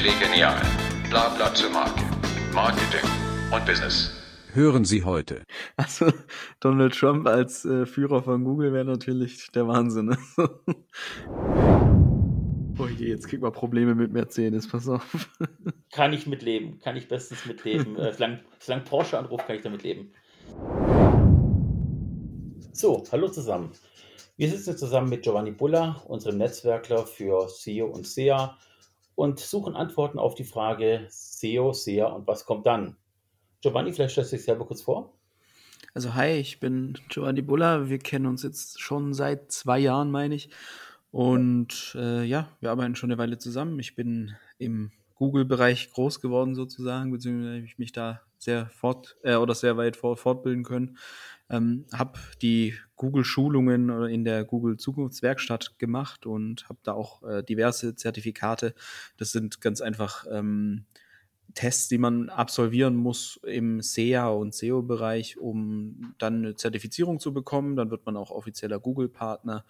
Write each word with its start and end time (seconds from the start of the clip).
Chili 0.00 0.14
Genial. 0.18 0.56
Blabla 1.10 1.52
zur 1.52 1.68
Marke. 1.68 2.00
Marketing 2.54 3.06
und 3.52 3.66
Business. 3.66 4.10
Hören 4.54 4.86
Sie 4.86 5.04
heute. 5.04 5.42
Also 5.76 6.10
Donald 6.60 6.94
Trump 6.94 7.26
als 7.26 7.66
äh, 7.66 7.84
Führer 7.84 8.22
von 8.22 8.42
Google 8.42 8.72
wäre 8.72 8.86
natürlich 8.86 9.50
der 9.52 9.68
Wahnsinn. 9.68 10.16
Oh 12.78 12.86
je, 12.86 13.08
jetzt 13.08 13.28
kriegt 13.28 13.42
man 13.42 13.52
Probleme 13.52 13.94
mit 13.94 14.10
Mercedes, 14.10 14.66
pass 14.66 14.88
auf. 14.88 15.28
Kann 15.92 16.14
ich 16.14 16.26
mitleben, 16.26 16.78
kann 16.78 16.96
ich 16.96 17.08
bestens 17.08 17.44
mitleben. 17.44 17.98
äh, 17.98 18.14
solange, 18.14 18.40
solange 18.58 18.84
Porsche 18.84 19.18
anruft, 19.18 19.46
kann 19.46 19.56
ich 19.56 19.62
damit 19.62 19.82
leben. 19.82 20.14
So, 22.72 23.04
hallo 23.12 23.28
zusammen. 23.28 23.72
Wir 24.38 24.48
sitzen 24.48 24.78
zusammen 24.78 25.10
mit 25.10 25.24
Giovanni 25.24 25.50
Bulla, 25.50 26.02
unserem 26.08 26.38
Netzwerkler 26.38 27.04
für 27.04 27.50
SEO 27.50 27.88
und 27.88 28.06
SEA 28.06 28.56
und 29.14 29.38
suchen 29.38 29.74
Antworten 29.74 30.18
auf 30.18 30.34
die 30.34 30.44
Frage 30.44 31.06
SEO, 31.08 31.72
SEA 31.72 32.06
und 32.06 32.26
was 32.26 32.46
kommt 32.46 32.66
dann? 32.66 32.96
Giovanni, 33.60 33.92
vielleicht 33.92 34.12
stellst 34.12 34.32
du 34.32 34.36
dich 34.36 34.44
selber 34.44 34.66
kurz 34.66 34.82
vor. 34.82 35.12
Also 35.92 36.14
hi, 36.14 36.32
ich 36.32 36.60
bin 36.60 36.96
Giovanni 37.08 37.42
Bulla. 37.42 37.88
Wir 37.88 37.98
kennen 37.98 38.26
uns 38.26 38.42
jetzt 38.42 38.80
schon 38.80 39.12
seit 39.12 39.50
zwei 39.50 39.78
Jahren, 39.78 40.10
meine 40.10 40.34
ich. 40.34 40.50
Und 41.10 41.96
äh, 41.98 42.22
ja, 42.24 42.48
wir 42.60 42.70
arbeiten 42.70 42.94
schon 42.94 43.10
eine 43.10 43.18
Weile 43.18 43.38
zusammen. 43.38 43.78
Ich 43.80 43.96
bin 43.96 44.36
im 44.58 44.92
Google-Bereich 45.16 45.90
groß 45.90 46.20
geworden 46.20 46.54
sozusagen, 46.54 47.10
beziehungsweise 47.10 47.56
habe 47.56 47.64
ich 47.64 47.78
mich 47.78 47.92
da 47.92 48.22
sehr 48.38 48.66
fort 48.66 49.16
äh, 49.22 49.34
oder 49.34 49.54
sehr 49.54 49.76
weit 49.76 49.96
fort, 49.96 50.18
fortbilden 50.18 50.64
können. 50.64 50.96
Ähm, 51.50 51.84
habe 51.92 52.18
die 52.40 52.74
Google-Schulungen 52.96 54.06
in 54.08 54.24
der 54.24 54.44
Google 54.44 54.76
Zukunftswerkstatt 54.76 55.78
gemacht 55.78 56.26
und 56.26 56.68
habe 56.68 56.78
da 56.82 56.92
auch 56.92 57.22
äh, 57.22 57.42
diverse 57.42 57.96
Zertifikate. 57.96 58.74
Das 59.16 59.32
sind 59.32 59.60
ganz 59.60 59.80
einfach 59.80 60.26
ähm, 60.30 60.84
Tests, 61.54 61.88
die 61.88 61.98
man 61.98 62.28
absolvieren 62.28 62.94
muss 62.94 63.40
im 63.42 63.80
SEA 63.80 64.28
und 64.28 64.54
SEO-Bereich, 64.54 65.38
um 65.38 66.14
dann 66.18 66.36
eine 66.36 66.54
Zertifizierung 66.54 67.18
zu 67.18 67.32
bekommen. 67.32 67.76
Dann 67.76 67.90
wird 67.90 68.06
man 68.06 68.16
auch 68.16 68.30
offizieller 68.30 68.78
Google-Partner. 68.78 69.64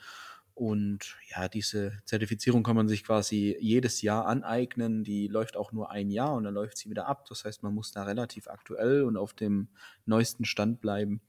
Und 0.54 1.16
ja, 1.30 1.48
diese 1.48 2.02
Zertifizierung 2.04 2.62
kann 2.62 2.76
man 2.76 2.88
sich 2.88 3.04
quasi 3.04 3.56
jedes 3.60 4.02
Jahr 4.02 4.26
aneignen. 4.26 5.04
Die 5.04 5.26
läuft 5.26 5.56
auch 5.56 5.72
nur 5.72 5.90
ein 5.90 6.10
Jahr 6.10 6.34
und 6.34 6.44
dann 6.44 6.54
läuft 6.54 6.76
sie 6.76 6.90
wieder 6.90 7.06
ab. 7.06 7.24
Das 7.28 7.44
heißt, 7.44 7.62
man 7.62 7.72
muss 7.72 7.92
da 7.92 8.02
relativ 8.02 8.46
aktuell 8.48 9.04
und 9.04 9.16
auf 9.16 9.32
dem 9.32 9.68
neuesten 10.04 10.44
Stand 10.44 10.80
bleiben. 10.80 11.22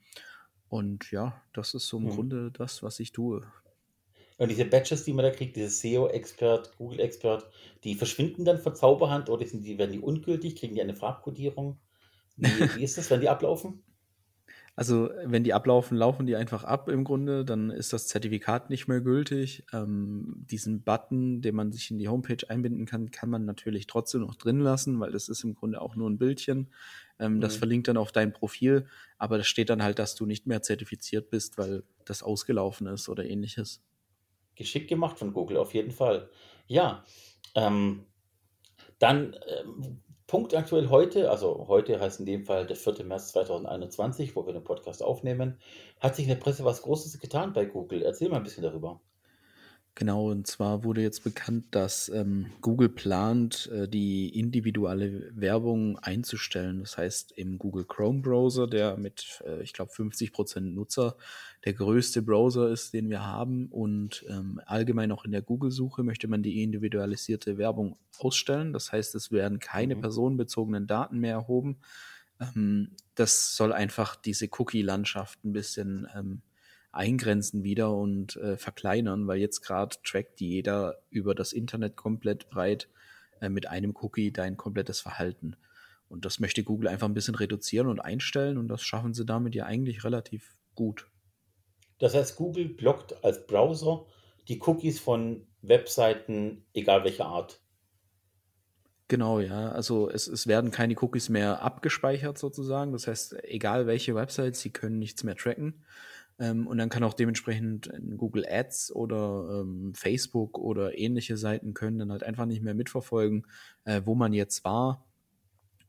Und 0.71 1.11
ja, 1.11 1.33
das 1.51 1.73
ist 1.73 1.89
so 1.89 1.97
im 1.97 2.05
mhm. 2.05 2.09
Grunde 2.11 2.51
das, 2.51 2.81
was 2.81 3.01
ich 3.01 3.11
tue. 3.11 3.41
Und 4.37 4.49
diese 4.49 4.63
Badges, 4.63 5.03
die 5.03 5.11
man 5.11 5.25
da 5.25 5.29
kriegt, 5.29 5.57
diese 5.57 5.69
SEO-Expert, 5.69 6.77
Google-Expert, 6.77 7.45
die 7.83 7.93
verschwinden 7.93 8.45
dann 8.45 8.57
von 8.57 8.73
Zauberhand 8.73 9.29
oder 9.29 9.45
sind 9.45 9.65
die, 9.65 9.77
werden 9.77 9.91
die 9.91 9.99
ungültig? 9.99 10.55
Kriegen 10.55 10.73
die 10.75 10.81
eine 10.81 10.95
Farbkodierung? 10.95 11.77
Wie, 12.37 12.47
wie 12.47 12.83
ist 12.85 12.97
das, 12.97 13.11
wenn 13.11 13.19
die 13.19 13.27
ablaufen? 13.27 13.83
Also, 14.75 15.09
wenn 15.25 15.43
die 15.43 15.53
ablaufen, 15.53 15.97
laufen 15.97 16.25
die 16.25 16.35
einfach 16.35 16.63
ab 16.63 16.87
im 16.87 17.03
Grunde, 17.03 17.43
dann 17.43 17.71
ist 17.71 17.91
das 17.91 18.07
Zertifikat 18.07 18.69
nicht 18.69 18.87
mehr 18.87 19.01
gültig. 19.01 19.65
Ähm, 19.73 20.45
diesen 20.49 20.81
Button, 20.83 21.41
den 21.41 21.55
man 21.55 21.73
sich 21.73 21.91
in 21.91 21.99
die 21.99 22.07
Homepage 22.07 22.49
einbinden 22.49 22.85
kann, 22.85 23.11
kann 23.11 23.29
man 23.29 23.43
natürlich 23.43 23.85
trotzdem 23.85 24.21
noch 24.21 24.35
drin 24.35 24.59
lassen, 24.59 24.99
weil 24.99 25.11
das 25.11 25.27
ist 25.27 25.43
im 25.43 25.55
Grunde 25.55 25.81
auch 25.81 25.95
nur 25.95 26.09
ein 26.09 26.17
Bildchen. 26.17 26.69
Ähm, 27.19 27.35
mhm. 27.35 27.41
Das 27.41 27.57
verlinkt 27.57 27.89
dann 27.89 27.97
auf 27.97 28.13
dein 28.13 28.31
Profil, 28.31 28.87
aber 29.17 29.37
da 29.37 29.43
steht 29.43 29.69
dann 29.69 29.83
halt, 29.83 29.99
dass 29.99 30.15
du 30.15 30.25
nicht 30.25 30.47
mehr 30.47 30.61
zertifiziert 30.61 31.29
bist, 31.29 31.57
weil 31.57 31.83
das 32.05 32.23
ausgelaufen 32.23 32.87
ist 32.87 33.09
oder 33.09 33.25
ähnliches. 33.25 33.83
Geschickt 34.55 34.87
gemacht 34.87 35.19
von 35.19 35.33
Google, 35.33 35.57
auf 35.57 35.73
jeden 35.73 35.91
Fall. 35.91 36.29
Ja, 36.67 37.03
ähm, 37.55 38.05
dann 38.99 39.35
Punkt 40.31 40.55
aktuell 40.55 40.87
heute, 40.87 41.29
also 41.29 41.67
heute 41.67 41.99
heißt 41.99 42.21
in 42.21 42.25
dem 42.25 42.45
Fall 42.45 42.65
der 42.65 42.77
4. 42.77 43.03
März 43.03 43.33
2021, 43.33 44.33
wo 44.33 44.45
wir 44.45 44.53
den 44.53 44.63
Podcast 44.63 45.03
aufnehmen, 45.03 45.59
hat 45.99 46.15
sich 46.15 46.23
in 46.23 46.29
der 46.29 46.37
Presse 46.37 46.63
was 46.63 46.83
Großes 46.83 47.19
getan 47.19 47.51
bei 47.51 47.65
Google. 47.65 48.01
Erzähl 48.01 48.29
mal 48.29 48.37
ein 48.37 48.43
bisschen 48.43 48.63
darüber. 48.63 49.01
Genau, 49.93 50.31
und 50.31 50.47
zwar 50.47 50.85
wurde 50.85 51.01
jetzt 51.01 51.23
bekannt, 51.25 51.65
dass 51.71 52.07
ähm, 52.07 52.47
Google 52.61 52.87
plant, 52.87 53.69
äh, 53.73 53.89
die 53.89 54.29
individuelle 54.39 55.29
Werbung 55.35 55.99
einzustellen. 55.99 56.79
Das 56.79 56.97
heißt, 56.97 57.33
im 57.33 57.59
Google 57.59 57.83
Chrome 57.83 58.21
Browser, 58.21 58.67
der 58.67 58.95
mit, 58.95 59.43
äh, 59.45 59.61
ich 59.61 59.73
glaube, 59.73 59.91
50 59.91 60.31
Prozent 60.31 60.73
Nutzer 60.73 61.17
der 61.65 61.73
größte 61.73 62.21
Browser 62.21 62.69
ist, 62.69 62.93
den 62.93 63.09
wir 63.09 63.25
haben, 63.25 63.67
und 63.67 64.25
ähm, 64.29 64.61
allgemein 64.65 65.11
auch 65.11 65.25
in 65.25 65.31
der 65.31 65.41
Google-Suche 65.41 66.03
möchte 66.03 66.29
man 66.29 66.41
die 66.41 66.63
individualisierte 66.63 67.57
Werbung 67.57 67.97
ausstellen. 68.17 68.71
Das 68.71 68.93
heißt, 68.93 69.13
es 69.15 69.31
werden 69.31 69.59
keine 69.59 69.95
mhm. 69.95 70.01
personenbezogenen 70.01 70.87
Daten 70.87 71.19
mehr 71.19 71.33
erhoben. 71.33 71.79
Ähm, 72.39 72.91
das 73.15 73.57
soll 73.57 73.73
einfach 73.73 74.15
diese 74.15 74.47
Cookie-Landschaft 74.57 75.43
ein 75.43 75.51
bisschen 75.51 76.07
ähm, 76.15 76.41
eingrenzen 76.91 77.63
wieder 77.63 77.93
und 77.93 78.35
äh, 78.37 78.57
verkleinern, 78.57 79.27
weil 79.27 79.39
jetzt 79.39 79.61
gerade 79.61 79.95
trackt 80.03 80.41
jeder 80.41 80.99
über 81.09 81.35
das 81.35 81.53
Internet 81.53 81.95
komplett 81.95 82.49
breit 82.49 82.89
äh, 83.39 83.49
mit 83.49 83.67
einem 83.67 83.95
Cookie 84.01 84.31
dein 84.31 84.57
komplettes 84.57 84.99
Verhalten. 84.99 85.55
Und 86.09 86.25
das 86.25 86.39
möchte 86.39 86.63
Google 86.63 86.89
einfach 86.89 87.07
ein 87.07 87.13
bisschen 87.13 87.35
reduzieren 87.35 87.87
und 87.87 87.99
einstellen 87.99 88.57
und 88.57 88.67
das 88.67 88.83
schaffen 88.83 89.13
sie 89.13 89.25
damit 89.25 89.55
ja 89.55 89.65
eigentlich 89.65 90.03
relativ 90.03 90.55
gut. 90.75 91.07
Das 91.99 92.13
heißt, 92.13 92.35
Google 92.35 92.67
blockt 92.67 93.23
als 93.23 93.45
Browser 93.47 94.05
die 94.47 94.59
Cookies 94.59 94.99
von 94.99 95.45
Webseiten, 95.61 96.65
egal 96.73 97.03
welcher 97.03 97.27
Art. 97.27 97.61
Genau, 99.07 99.39
ja. 99.39 99.69
Also 99.69 100.09
es, 100.09 100.27
es 100.27 100.47
werden 100.47 100.71
keine 100.71 100.95
Cookies 100.99 101.29
mehr 101.29 101.61
abgespeichert 101.61 102.37
sozusagen. 102.37 102.91
Das 102.91 103.07
heißt, 103.07 103.43
egal 103.43 103.85
welche 103.85 104.15
Website, 104.15 104.55
sie 104.55 104.71
können 104.71 104.99
nichts 104.99 105.23
mehr 105.23 105.35
tracken. 105.35 105.83
Ähm, 106.41 106.65
und 106.65 106.79
dann 106.79 106.89
kann 106.89 107.03
auch 107.03 107.13
dementsprechend 107.13 107.91
Google 108.17 108.45
Ads 108.49 108.95
oder 108.95 109.61
ähm, 109.61 109.93
Facebook 109.93 110.57
oder 110.57 110.97
ähnliche 110.97 111.37
Seiten 111.37 111.75
können 111.75 111.99
dann 111.99 112.11
halt 112.11 112.23
einfach 112.23 112.47
nicht 112.47 112.63
mehr 112.63 112.73
mitverfolgen, 112.73 113.45
äh, 113.85 114.01
wo 114.05 114.15
man 114.15 114.33
jetzt 114.33 114.65
war 114.65 115.05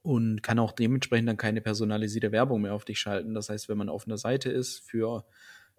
und 0.03 0.43
kann 0.43 0.59
auch 0.59 0.73
dementsprechend 0.73 1.29
dann 1.29 1.39
keine 1.39 1.63
personalisierte 1.63 2.33
Werbung 2.33 2.61
mehr 2.63 2.75
auf 2.75 2.85
dich 2.85 3.01
schalten. 3.01 3.33
Das 3.33 3.49
heißt, 3.49 3.71
wenn 3.71 3.79
man 3.79 3.89
auf 3.89 4.07
einer 4.07 4.19
Seite 4.19 4.51
ist 4.51 4.81
für 4.81 5.25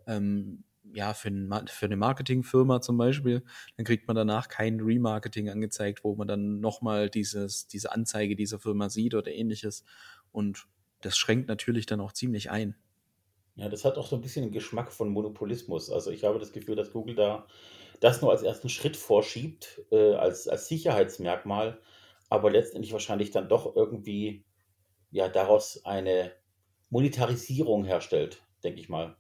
ähm, 0.08 0.64
ja, 0.92 1.14
für, 1.14 1.30
ein, 1.30 1.68
für 1.68 1.86
eine 1.86 1.96
Marketingfirma 1.96 2.82
zum 2.82 2.98
Beispiel, 2.98 3.44
dann 3.78 3.86
kriegt 3.86 4.08
man 4.08 4.16
danach 4.16 4.50
kein 4.50 4.82
Remarketing 4.82 5.50
angezeigt, 5.50 6.04
wo 6.04 6.16
man 6.16 6.28
dann 6.28 6.60
nochmal 6.60 7.10
dieses, 7.10 7.68
diese 7.68 7.92
Anzeige 7.92 8.36
dieser 8.36 8.60
Firma 8.60 8.90
sieht 8.90 9.14
oder 9.14 9.32
ähnliches. 9.32 9.86
Und 10.32 10.68
das 11.02 11.18
schränkt 11.18 11.48
natürlich 11.48 11.86
dann 11.86 12.02
auch 12.02 12.12
ziemlich 12.12 12.52
ein. 12.52 12.76
Ja, 13.56 13.70
das 13.70 13.86
hat 13.86 13.98
auch 13.98 14.08
so 14.08 14.16
ein 14.16 14.22
bisschen 14.22 14.44
den 14.44 14.52
Geschmack 14.52 14.92
von 14.92 15.10
Monopolismus. 15.10 15.92
Also 15.92 16.12
ich 16.12 16.24
habe 16.24 16.40
das 16.40 16.52
Gefühl, 16.52 16.76
dass 16.76 16.92
Google 16.92 17.16
da 17.16 17.46
das 18.00 18.22
nur 18.22 18.32
als 18.32 18.44
ersten 18.44 18.70
Schritt 18.70 18.98
vorschiebt, 18.98 19.82
äh, 19.92 20.14
als, 20.16 20.48
als 20.48 20.68
Sicherheitsmerkmal, 20.68 21.80
aber 22.30 22.52
letztendlich 22.52 22.92
wahrscheinlich 22.94 23.32
dann 23.32 23.48
doch 23.48 23.76
irgendwie 23.76 24.44
ja 25.12 25.30
daraus 25.30 25.86
eine 25.86 26.32
Monetarisierung 26.90 27.86
herstellt, 27.86 28.44
denke 28.64 28.80
ich 28.80 28.90
mal. 28.90 29.16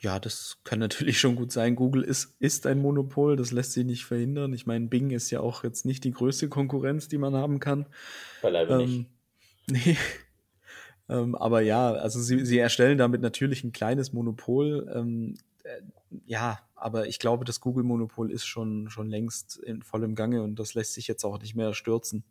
Ja, 0.00 0.20
das 0.20 0.58
kann 0.62 0.78
natürlich 0.78 1.18
schon 1.18 1.34
gut 1.34 1.50
sein. 1.50 1.74
Google 1.74 2.04
ist, 2.04 2.36
ist 2.38 2.66
ein 2.66 2.80
Monopol, 2.80 3.36
das 3.36 3.50
lässt 3.50 3.72
sich 3.72 3.84
nicht 3.84 4.04
verhindern. 4.04 4.52
Ich 4.52 4.66
meine, 4.66 4.86
Bing 4.86 5.10
ist 5.10 5.30
ja 5.30 5.40
auch 5.40 5.64
jetzt 5.64 5.84
nicht 5.84 6.04
die 6.04 6.12
größte 6.12 6.48
Konkurrenz, 6.48 7.08
die 7.08 7.18
man 7.18 7.34
haben 7.34 7.58
kann. 7.58 7.86
Beileibe 8.42 8.74
ähm, 8.74 8.78
nicht. 8.78 9.06
Nee. 9.70 9.96
Ähm, 11.08 11.34
aber 11.34 11.60
ja, 11.60 11.92
also 11.92 12.20
sie, 12.20 12.44
sie 12.44 12.58
erstellen 12.58 12.98
damit 12.98 13.20
natürlich 13.22 13.64
ein 13.64 13.72
kleines 13.72 14.12
Monopol. 14.12 14.90
Ähm, 14.94 15.36
äh, 15.64 15.80
ja, 16.26 16.58
aber 16.74 17.06
ich 17.06 17.18
glaube, 17.18 17.44
das 17.44 17.60
Google-Monopol 17.60 18.30
ist 18.30 18.46
schon, 18.46 18.90
schon 18.90 19.08
längst 19.08 19.56
in 19.58 19.82
vollem 19.82 20.14
Gange 20.14 20.42
und 20.42 20.58
das 20.58 20.74
lässt 20.74 20.94
sich 20.94 21.08
jetzt 21.08 21.24
auch 21.24 21.38
nicht 21.40 21.54
mehr 21.54 21.74
stürzen. 21.74 22.24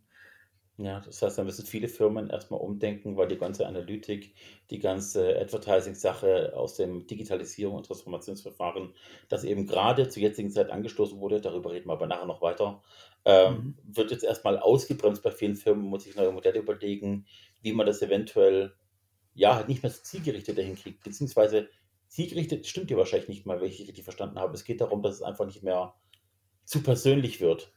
Ja, 0.80 1.00
das 1.00 1.24
heißt, 1.24 1.40
da 1.40 1.44
müssen 1.44 1.66
viele 1.66 1.88
Firmen 1.88 2.30
erstmal 2.30 2.60
umdenken, 2.60 3.18
weil 3.18 3.28
die 3.28 3.38
ganze 3.38 3.66
Analytik, 3.66 4.36
die 4.70 4.78
ganze 4.78 5.36
Advertising-Sache 5.40 6.54
aus 6.56 6.76
dem 6.76 7.08
Digitalisierung 7.08 7.78
und 7.78 7.88
Transformationsverfahren, 7.88 8.94
das 9.28 9.44
eben 9.44 9.66
gerade 9.66 10.08
zur 10.08 10.22
jetzigen 10.22 10.52
Zeit 10.52 10.70
angestoßen 10.70 11.20
wurde, 11.20 11.42
darüber 11.42 11.72
reden 11.72 11.88
wir 11.88 11.94
aber 11.94 12.06
nachher 12.06 12.28
noch 12.28 12.44
weiter, 12.44 12.84
ähm, 13.26 13.54
mhm. 13.54 13.76
wird 13.96 14.12
jetzt 14.12 14.24
erstmal 14.24 14.60
ausgebremst 14.60 15.24
bei 15.24 15.32
vielen 15.32 15.56
Firmen, 15.56 15.84
muss 15.84 16.04
sich 16.04 16.16
neue 16.16 16.32
Modelle 16.32 16.60
überlegen, 16.60 17.26
wie 17.62 17.74
man 17.74 17.86
das 17.86 18.02
eventuell 18.02 18.74
ja 19.34 19.56
halt 19.56 19.68
nicht 19.68 19.84
mehr 19.84 19.92
so 19.92 20.02
zielgerichtet 20.02 20.58
dahin 20.58 20.76
kriegt. 20.76 21.04
Beziehungsweise 21.04 21.70
zielgerichtet 22.08 22.66
stimmt 22.66 22.90
ja 22.90 22.98
wahrscheinlich 22.98 23.30
nicht 23.30 23.46
mal, 23.46 23.60
wenn 23.62 23.68
ich 23.68 23.80
richtig 23.80 24.04
verstanden 24.04 24.40
habe. 24.40 24.54
Es 24.54 24.64
geht 24.64 24.82
darum, 24.82 25.02
dass 25.04 25.16
es 25.16 25.22
einfach 25.22 25.46
nicht 25.46 25.64
mehr 25.64 25.94
zu 26.64 26.82
persönlich 26.82 27.40
wird. 27.42 27.72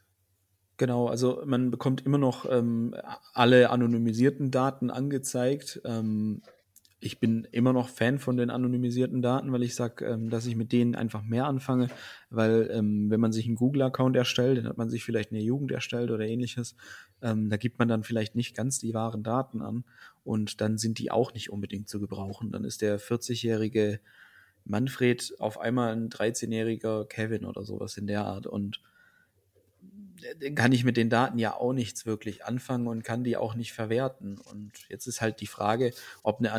Genau, 0.77 1.07
also 1.07 1.43
man 1.45 1.69
bekommt 1.69 2.05
immer 2.05 2.17
noch 2.17 2.49
ähm, 2.49 2.95
alle 3.33 3.69
anonymisierten 3.69 4.49
Daten 4.49 4.89
angezeigt. 4.89 5.81
Ähm, 5.85 6.41
ich 7.03 7.19
bin 7.19 7.47
immer 7.51 7.73
noch 7.73 7.89
Fan 7.89 8.19
von 8.19 8.37
den 8.37 8.51
anonymisierten 8.51 9.23
Daten, 9.23 9.51
weil 9.51 9.63
ich 9.63 9.73
sage, 9.73 10.05
ähm, 10.05 10.29
dass 10.29 10.45
ich 10.45 10.55
mit 10.55 10.71
denen 10.71 10.95
einfach 10.95 11.23
mehr 11.23 11.47
anfange, 11.47 11.89
weil 12.29 12.69
ähm, 12.71 13.09
wenn 13.09 13.19
man 13.19 13.31
sich 13.31 13.47
einen 13.47 13.55
Google-Account 13.55 14.15
erstellt, 14.15 14.59
dann 14.59 14.67
hat 14.67 14.77
man 14.77 14.89
sich 14.89 15.03
vielleicht 15.03 15.31
eine 15.31 15.41
Jugend 15.41 15.71
erstellt 15.71 16.11
oder 16.11 16.25
ähnliches, 16.25 16.75
ähm, 17.23 17.49
da 17.49 17.57
gibt 17.57 17.79
man 17.79 17.87
dann 17.87 18.03
vielleicht 18.03 18.35
nicht 18.35 18.55
ganz 18.55 18.77
die 18.79 18.93
wahren 18.93 19.23
Daten 19.23 19.61
an 19.61 19.83
und 20.23 20.61
dann 20.61 20.77
sind 20.77 20.99
die 20.99 21.09
auch 21.09 21.33
nicht 21.33 21.49
unbedingt 21.49 21.89
zu 21.89 21.99
gebrauchen. 21.99 22.51
Dann 22.51 22.63
ist 22.63 22.83
der 22.83 22.99
40-jährige 22.99 23.99
Manfred 24.63 25.33
auf 25.39 25.59
einmal 25.59 25.93
ein 25.93 26.09
13-jähriger 26.09 27.05
Kevin 27.05 27.45
oder 27.45 27.63
sowas 27.63 27.97
in 27.97 28.05
der 28.05 28.25
Art 28.25 28.45
und 28.45 28.79
kann 30.55 30.71
ich 30.71 30.83
mit 30.83 30.97
den 30.97 31.09
Daten 31.09 31.39
ja 31.39 31.55
auch 31.55 31.73
nichts 31.73 32.05
wirklich 32.05 32.45
anfangen 32.45 32.87
und 32.87 33.03
kann 33.03 33.23
die 33.23 33.37
auch 33.37 33.55
nicht 33.55 33.73
verwerten. 33.73 34.37
Und 34.37 34.71
jetzt 34.89 35.07
ist 35.07 35.21
halt 35.21 35.41
die 35.41 35.47
Frage, 35.47 35.93
ob 36.23 36.39
eine 36.39 36.53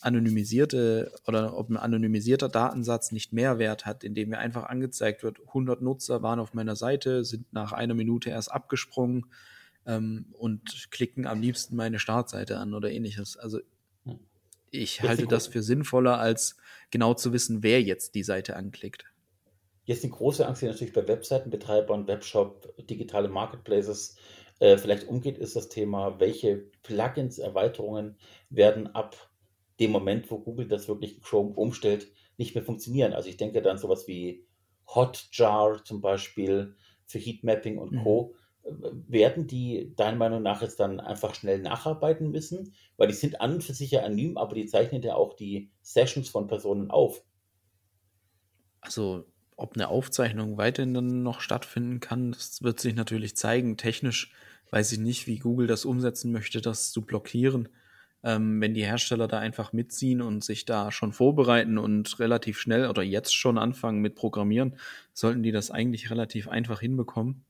anonymisierte 0.00 1.12
oder 1.26 1.56
ob 1.56 1.70
ein 1.70 1.76
anonymisierter 1.76 2.48
Datensatz 2.48 3.12
nicht 3.12 3.32
mehr 3.32 3.58
Wert 3.58 3.86
hat, 3.86 4.04
indem 4.04 4.30
mir 4.30 4.38
einfach 4.38 4.64
angezeigt 4.64 5.22
wird, 5.22 5.40
100 5.48 5.82
Nutzer 5.82 6.22
waren 6.22 6.40
auf 6.40 6.54
meiner 6.54 6.76
Seite, 6.76 7.24
sind 7.24 7.52
nach 7.52 7.72
einer 7.72 7.94
Minute 7.94 8.30
erst 8.30 8.52
abgesprungen 8.52 9.26
ähm, 9.86 10.26
und 10.32 10.88
klicken 10.90 11.26
am 11.26 11.40
liebsten 11.40 11.76
meine 11.76 11.98
Startseite 11.98 12.58
an 12.58 12.74
oder 12.74 12.90
ähnliches. 12.90 13.36
Also 13.36 13.60
hm. 14.04 14.18
ich 14.70 15.02
halte 15.02 15.26
das 15.26 15.48
für 15.48 15.62
sinnvoller, 15.62 16.18
als 16.18 16.56
genau 16.90 17.14
zu 17.14 17.32
wissen, 17.32 17.62
wer 17.62 17.82
jetzt 17.82 18.14
die 18.14 18.24
Seite 18.24 18.56
anklickt. 18.56 19.11
Jetzt 19.84 20.04
die 20.04 20.10
große 20.10 20.46
Angst, 20.46 20.62
die 20.62 20.66
natürlich 20.66 20.92
bei 20.92 21.06
Webseitenbetreibern, 21.06 22.06
Webshop, 22.06 22.72
digitale 22.86 23.28
Marketplaces 23.28 24.16
äh, 24.60 24.78
vielleicht 24.78 25.08
umgeht, 25.08 25.38
ist 25.38 25.56
das 25.56 25.68
Thema, 25.68 26.20
welche 26.20 26.56
Plugins, 26.82 27.38
Erweiterungen 27.38 28.16
werden 28.48 28.94
ab 28.94 29.16
dem 29.80 29.90
Moment, 29.90 30.30
wo 30.30 30.38
Google 30.38 30.68
das 30.68 30.86
wirklich 30.86 31.20
Chrome 31.20 31.54
umstellt, 31.54 32.12
nicht 32.36 32.54
mehr 32.54 32.64
funktionieren. 32.64 33.12
Also 33.12 33.28
ich 33.28 33.36
denke 33.36 33.60
dann 33.60 33.78
sowas 33.78 34.06
wie 34.06 34.46
Hotjar 34.86 35.84
zum 35.84 36.00
Beispiel 36.00 36.76
für 37.06 37.18
Heatmapping 37.18 37.78
und 37.78 38.02
Co. 38.02 38.34
Mhm. 38.64 39.04
Werden 39.08 39.48
die 39.48 39.92
deiner 39.96 40.16
Meinung 40.16 40.42
nach 40.42 40.62
jetzt 40.62 40.78
dann 40.78 41.00
einfach 41.00 41.34
schnell 41.34 41.60
nacharbeiten 41.60 42.30
müssen? 42.30 42.74
Weil 42.96 43.08
die 43.08 43.14
sind 43.14 43.40
an 43.40 43.54
und 43.54 43.64
für 43.64 43.74
sich 43.74 43.90
ja 43.90 44.02
anonym, 44.02 44.36
aber 44.36 44.54
die 44.54 44.66
zeichnen 44.66 45.02
ja 45.02 45.16
auch 45.16 45.34
die 45.34 45.72
Sessions 45.82 46.28
von 46.28 46.46
Personen 46.46 46.92
auf. 46.92 47.24
Also 48.80 49.24
ob 49.56 49.74
eine 49.74 49.88
Aufzeichnung 49.88 50.56
weiterhin 50.56 50.94
dann 50.94 51.22
noch 51.22 51.40
stattfinden 51.40 52.00
kann, 52.00 52.32
das 52.32 52.62
wird 52.62 52.80
sich 52.80 52.94
natürlich 52.94 53.36
zeigen. 53.36 53.76
Technisch 53.76 54.32
weiß 54.70 54.92
ich 54.92 54.98
nicht, 54.98 55.26
wie 55.26 55.38
Google 55.38 55.66
das 55.66 55.84
umsetzen 55.84 56.32
möchte, 56.32 56.60
das 56.60 56.92
zu 56.92 57.02
blockieren. 57.02 57.68
Ähm, 58.24 58.60
wenn 58.60 58.74
die 58.74 58.84
Hersteller 58.84 59.28
da 59.28 59.38
einfach 59.38 59.72
mitziehen 59.72 60.22
und 60.22 60.44
sich 60.44 60.64
da 60.64 60.92
schon 60.92 61.12
vorbereiten 61.12 61.76
und 61.76 62.18
relativ 62.20 62.58
schnell 62.58 62.88
oder 62.88 63.02
jetzt 63.02 63.34
schon 63.34 63.58
anfangen 63.58 64.00
mit 64.00 64.14
Programmieren, 64.14 64.76
sollten 65.12 65.42
die 65.42 65.52
das 65.52 65.70
eigentlich 65.70 66.10
relativ 66.10 66.48
einfach 66.48 66.80
hinbekommen. 66.80 67.44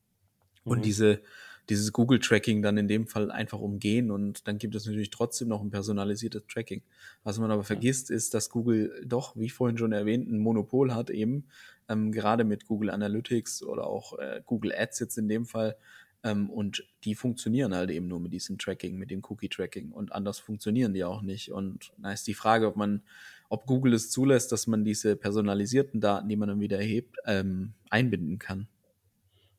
Mhm. 0.65 0.73
Und 0.73 0.85
diese 0.85 1.21
dieses 1.69 1.93
Google-Tracking 1.93 2.63
dann 2.63 2.77
in 2.77 2.89
dem 2.89 3.07
Fall 3.07 3.31
einfach 3.31 3.61
umgehen 3.61 4.11
und 4.11 4.47
dann 4.49 4.59
gibt 4.59 4.75
es 4.75 4.87
natürlich 4.87 5.11
trotzdem 5.11 5.49
noch 5.49 5.63
ein 5.63 5.71
personalisiertes 5.71 6.43
Tracking. 6.49 6.83
Was 7.23 7.39
man 7.39 7.51
aber 7.51 7.63
vergisst, 7.63 8.11
ist, 8.11 8.35
dass 8.35 8.51
Google 8.51 9.05
doch, 9.07 9.37
wie 9.37 9.49
vorhin 9.49 9.79
schon 9.79 9.93
erwähnt, 9.93 10.29
ein 10.29 10.39
Monopol 10.39 10.95
hat 10.95 11.11
eben, 11.11 11.45
ähm, 11.89 12.13
gerade 12.13 12.45
mit 12.45 12.67
Google 12.67 12.91
Analytics 12.91 13.63
oder 13.63 13.87
auch 13.87 14.19
äh, 14.19 14.43
Google 14.45 14.73
Ads 14.75 15.01
jetzt 15.01 15.19
in 15.19 15.29
dem 15.29 15.47
Fall. 15.47 15.77
Ähm, 16.25 16.51
und 16.51 16.85
die 17.05 17.15
funktionieren 17.15 17.75
halt 17.75 17.91
eben 17.91 18.09
nur 18.09 18.21
mit 18.21 18.33
diesem 18.33 18.59
Tracking, 18.59 18.97
mit 18.97 19.11
dem 19.11 19.23
Cookie-Tracking 19.25 19.93
und 19.93 20.13
anders 20.13 20.39
funktionieren 20.39 20.95
die 20.95 21.05
auch 21.05 21.23
nicht. 21.23 21.51
Und 21.51 21.93
da 21.99 22.13
ist 22.13 22.27
die 22.27 22.35
Frage, 22.35 22.67
ob 22.67 22.77
man, 22.77 23.03
ob 23.49 23.67
Google 23.67 23.95
es 23.95 24.11
zulässt, 24.11 24.53
dass 24.53 24.67
man 24.67 24.85
diese 24.85 25.17
personalisierten 25.17 26.01
Daten, 26.01 26.29
die 26.29 26.37
man 26.37 26.49
dann 26.49 26.61
wieder 26.61 26.79
erhebt, 26.79 27.17
ähm, 27.27 27.73
einbinden 27.91 28.39
kann. 28.39 28.69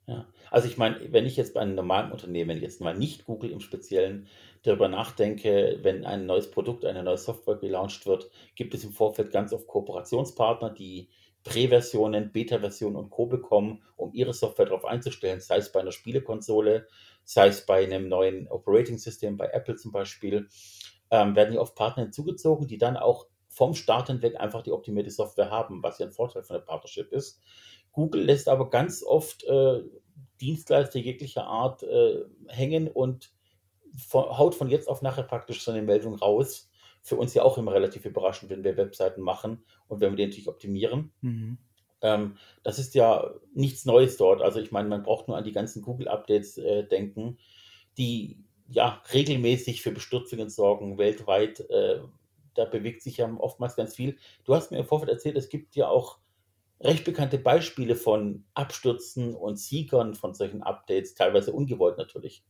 Ja, 0.05 0.25
also 0.51 0.67
ich 0.67 0.77
meine, 0.77 1.13
wenn 1.13 1.25
ich 1.25 1.37
jetzt 1.37 1.53
bei 1.53 1.61
einem 1.61 1.75
normalen 1.75 2.11
Unternehmen, 2.11 2.49
wenn 2.49 2.57
ich 2.57 2.63
jetzt 2.63 2.81
mal 2.81 2.93
nicht 2.95 3.25
Google 3.25 3.51
im 3.51 3.61
Speziellen 3.61 4.27
darüber 4.63 4.89
nachdenke, 4.89 5.79
wenn 5.81 6.05
ein 6.05 6.25
neues 6.25 6.51
Produkt, 6.51 6.83
eine 6.83 7.03
neue 7.03 7.17
Software 7.17 7.55
gelauncht 7.55 8.05
wird, 8.05 8.29
gibt 8.55 8.73
es 8.73 8.83
im 8.83 8.91
Vorfeld 8.91 9.31
ganz 9.31 9.53
oft 9.53 9.65
Kooperationspartner, 9.67 10.71
die 10.71 11.09
Prä-Versionen, 11.45 12.31
Beta-Versionen 12.33 12.97
und 12.97 13.09
Co. 13.11 13.27
bekommen, 13.27 13.81
um 13.95 14.13
ihre 14.13 14.33
Software 14.33 14.65
darauf 14.65 14.85
einzustellen, 14.85 15.39
sei 15.39 15.57
es 15.57 15.71
bei 15.71 15.79
einer 15.79 15.91
Spielekonsole, 15.91 16.87
sei 17.23 17.47
es 17.47 17.65
bei 17.65 17.83
einem 17.83 18.09
neuen 18.09 18.47
Operating-System, 18.49 19.37
bei 19.37 19.47
Apple 19.47 19.75
zum 19.75 19.91
Beispiel, 19.93 20.49
ähm, 21.11 21.35
werden 21.35 21.51
die 21.51 21.57
oft 21.59 21.75
Partner 21.75 22.03
hinzugezogen, 22.03 22.67
die 22.67 22.77
dann 22.77 22.97
auch 22.97 23.27
vom 23.47 23.73
Start 23.75 24.07
hinweg 24.07 24.39
einfach 24.39 24.63
die 24.63 24.71
optimierte 24.71 25.11
Software 25.11 25.51
haben, 25.51 25.83
was 25.83 25.99
ja 25.99 26.07
ein 26.07 26.11
Vorteil 26.11 26.43
von 26.43 26.55
der 26.55 26.63
Partnership 26.63 27.11
ist. 27.11 27.41
Google 27.93 28.23
lässt 28.23 28.49
aber 28.49 28.69
ganz 28.69 29.03
oft 29.03 29.43
äh, 29.45 29.81
Dienstleister 30.41 30.99
jeglicher 30.99 31.45
Art 31.45 31.83
äh, 31.83 32.25
hängen 32.47 32.89
und 32.89 33.31
von, 33.97 34.37
haut 34.37 34.55
von 34.55 34.69
jetzt 34.69 34.89
auf 34.89 35.01
nachher 35.01 35.23
praktisch 35.23 35.63
so 35.63 35.71
eine 35.71 35.81
Meldung 35.81 36.15
raus. 36.15 36.69
Für 37.01 37.15
uns 37.15 37.33
ja 37.33 37.43
auch 37.43 37.57
immer 37.57 37.73
relativ 37.73 38.05
überraschend, 38.05 38.49
wenn 38.49 38.63
wir 38.63 38.77
Webseiten 38.77 39.21
machen 39.21 39.63
und 39.87 40.01
wenn 40.01 40.11
wir 40.11 40.17
die 40.17 40.25
natürlich 40.25 40.47
optimieren. 40.47 41.11
Mhm. 41.21 41.57
Ähm, 42.01 42.37
das 42.63 42.79
ist 42.79 42.95
ja 42.95 43.33
nichts 43.53 43.85
Neues 43.85 44.17
dort. 44.17 44.41
Also 44.41 44.59
ich 44.59 44.71
meine, 44.71 44.89
man 44.89 45.03
braucht 45.03 45.27
nur 45.27 45.37
an 45.37 45.43
die 45.43 45.51
ganzen 45.51 45.81
Google-Updates 45.81 46.57
äh, 46.57 46.83
denken, 46.83 47.37
die 47.97 48.43
ja 48.67 49.01
regelmäßig 49.13 49.81
für 49.81 49.91
Bestürzungen 49.91 50.49
sorgen, 50.49 50.97
weltweit. 50.97 51.59
Äh, 51.69 51.99
da 52.55 52.65
bewegt 52.65 53.01
sich 53.01 53.17
ja 53.17 53.33
oftmals 53.37 53.75
ganz 53.75 53.95
viel. 53.95 54.17
Du 54.45 54.55
hast 54.55 54.71
mir 54.71 54.79
im 54.79 54.85
Vorfeld 54.85 55.11
erzählt, 55.11 55.37
es 55.37 55.49
gibt 55.49 55.75
ja 55.75 55.89
auch 55.89 56.19
recht 56.83 57.05
bekannte 57.05 57.37
Beispiele 57.37 57.95
von 57.95 58.45
Abstürzen 58.53 59.33
und 59.35 59.57
Siegern 59.57 60.15
von 60.15 60.33
solchen 60.33 60.61
Updates, 60.63 61.15
teilweise 61.15 61.53
ungewollt 61.53 61.97
natürlich. 61.97 62.43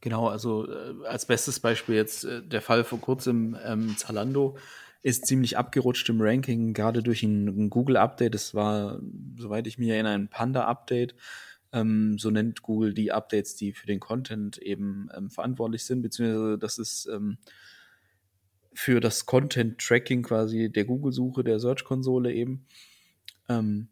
Genau, 0.00 0.28
also 0.28 0.70
äh, 0.70 0.94
als 1.06 1.26
bestes 1.26 1.60
Beispiel 1.60 1.96
jetzt 1.96 2.24
äh, 2.24 2.42
der 2.42 2.62
Fall 2.62 2.84
vor 2.84 3.00
kurzem 3.00 3.56
ähm, 3.64 3.96
Zalando 3.96 4.56
ist 5.02 5.26
ziemlich 5.26 5.56
abgerutscht 5.56 6.08
im 6.08 6.20
Ranking, 6.20 6.72
gerade 6.72 7.02
durch 7.02 7.22
ein, 7.22 7.46
ein 7.46 7.70
Google-Update. 7.70 8.34
Das 8.34 8.54
war, 8.54 9.00
soweit 9.36 9.66
ich 9.66 9.78
mich 9.78 9.88
erinnere, 9.88 10.14
ein 10.14 10.28
Panda-Update. 10.28 11.14
Ähm, 11.72 12.18
so 12.18 12.30
nennt 12.30 12.62
Google 12.62 12.94
die 12.94 13.12
Updates, 13.12 13.54
die 13.56 13.72
für 13.72 13.86
den 13.86 14.00
Content 14.00 14.58
eben 14.58 15.08
ähm, 15.16 15.30
verantwortlich 15.30 15.84
sind, 15.84 16.02
beziehungsweise 16.02 16.58
das 16.58 16.78
ist 16.78 17.06
ähm, 17.06 17.38
für 18.72 19.00
das 19.00 19.26
Content-Tracking 19.26 20.22
quasi 20.22 20.70
der 20.70 20.84
Google-Suche, 20.84 21.44
der 21.44 21.58
Search-Konsole 21.58 22.32
eben. 22.32 22.66
Ähm, 23.48 23.88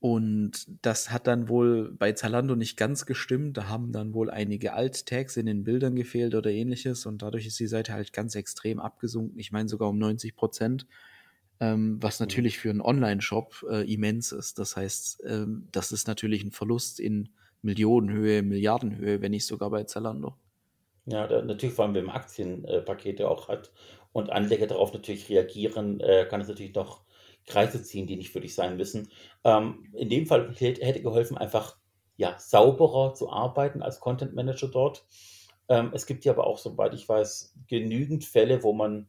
und 0.00 0.66
das 0.80 1.10
hat 1.10 1.26
dann 1.26 1.50
wohl 1.50 1.92
bei 1.92 2.12
Zalando 2.12 2.56
nicht 2.56 2.78
ganz 2.78 3.04
gestimmt. 3.04 3.58
Da 3.58 3.68
haben 3.68 3.92
dann 3.92 4.14
wohl 4.14 4.30
einige 4.30 4.72
Alt-Tags 4.72 5.36
in 5.36 5.44
den 5.44 5.62
Bildern 5.62 5.94
gefehlt 5.94 6.34
oder 6.34 6.50
ähnliches. 6.50 7.04
Und 7.04 7.20
dadurch 7.20 7.46
ist 7.46 7.60
die 7.60 7.66
Seite 7.66 7.92
halt 7.92 8.14
ganz 8.14 8.34
extrem 8.34 8.80
abgesunken. 8.80 9.38
Ich 9.38 9.52
meine 9.52 9.68
sogar 9.68 9.90
um 9.90 9.98
90 9.98 10.36
Prozent. 10.36 10.86
Ähm, 11.60 11.98
was 12.00 12.18
mhm. 12.18 12.24
natürlich 12.24 12.58
für 12.58 12.70
einen 12.70 12.80
Online-Shop 12.80 13.66
äh, 13.70 13.92
immens 13.92 14.32
ist. 14.32 14.58
Das 14.58 14.76
heißt, 14.76 15.22
ähm, 15.26 15.68
das 15.70 15.92
ist 15.92 16.08
natürlich 16.08 16.42
ein 16.42 16.52
Verlust 16.52 16.98
in 16.98 17.28
Millionenhöhe, 17.60 18.42
Milliardenhöhe, 18.42 19.20
wenn 19.20 19.32
nicht 19.32 19.44
sogar 19.44 19.68
bei 19.68 19.84
Zalando. 19.84 20.34
Ja, 21.04 21.26
da, 21.26 21.42
natürlich, 21.42 21.74
vor 21.74 21.84
allem, 21.84 21.94
wenn 21.94 22.06
man 22.06 22.16
Aktienpakete 22.16 23.28
auch 23.28 23.48
hat 23.48 23.70
und 24.12 24.30
Anleger 24.30 24.66
darauf 24.66 24.94
natürlich 24.94 25.28
reagieren, 25.28 26.00
äh, 26.00 26.24
kann 26.24 26.40
es 26.40 26.48
natürlich 26.48 26.74
noch 26.74 27.02
Kreise 27.50 27.82
ziehen, 27.82 28.06
die 28.06 28.16
nicht 28.16 28.30
für 28.30 28.40
dich 28.40 28.54
sein 28.54 28.76
müssen. 28.76 29.10
Ähm, 29.44 29.88
in 29.92 30.08
dem 30.08 30.26
Fall 30.26 30.54
hätte 30.54 31.02
geholfen, 31.02 31.36
einfach 31.36 31.76
ja, 32.16 32.38
sauberer 32.38 33.14
zu 33.14 33.30
arbeiten 33.30 33.82
als 33.82 34.00
Content 34.00 34.34
Manager 34.34 34.68
dort. 34.68 35.06
Ähm, 35.68 35.90
es 35.94 36.06
gibt 36.06 36.24
ja 36.24 36.32
aber 36.32 36.46
auch, 36.46 36.58
soweit 36.58 36.94
ich 36.94 37.08
weiß, 37.08 37.54
genügend 37.66 38.24
Fälle, 38.24 38.62
wo 38.62 38.72
man 38.72 39.08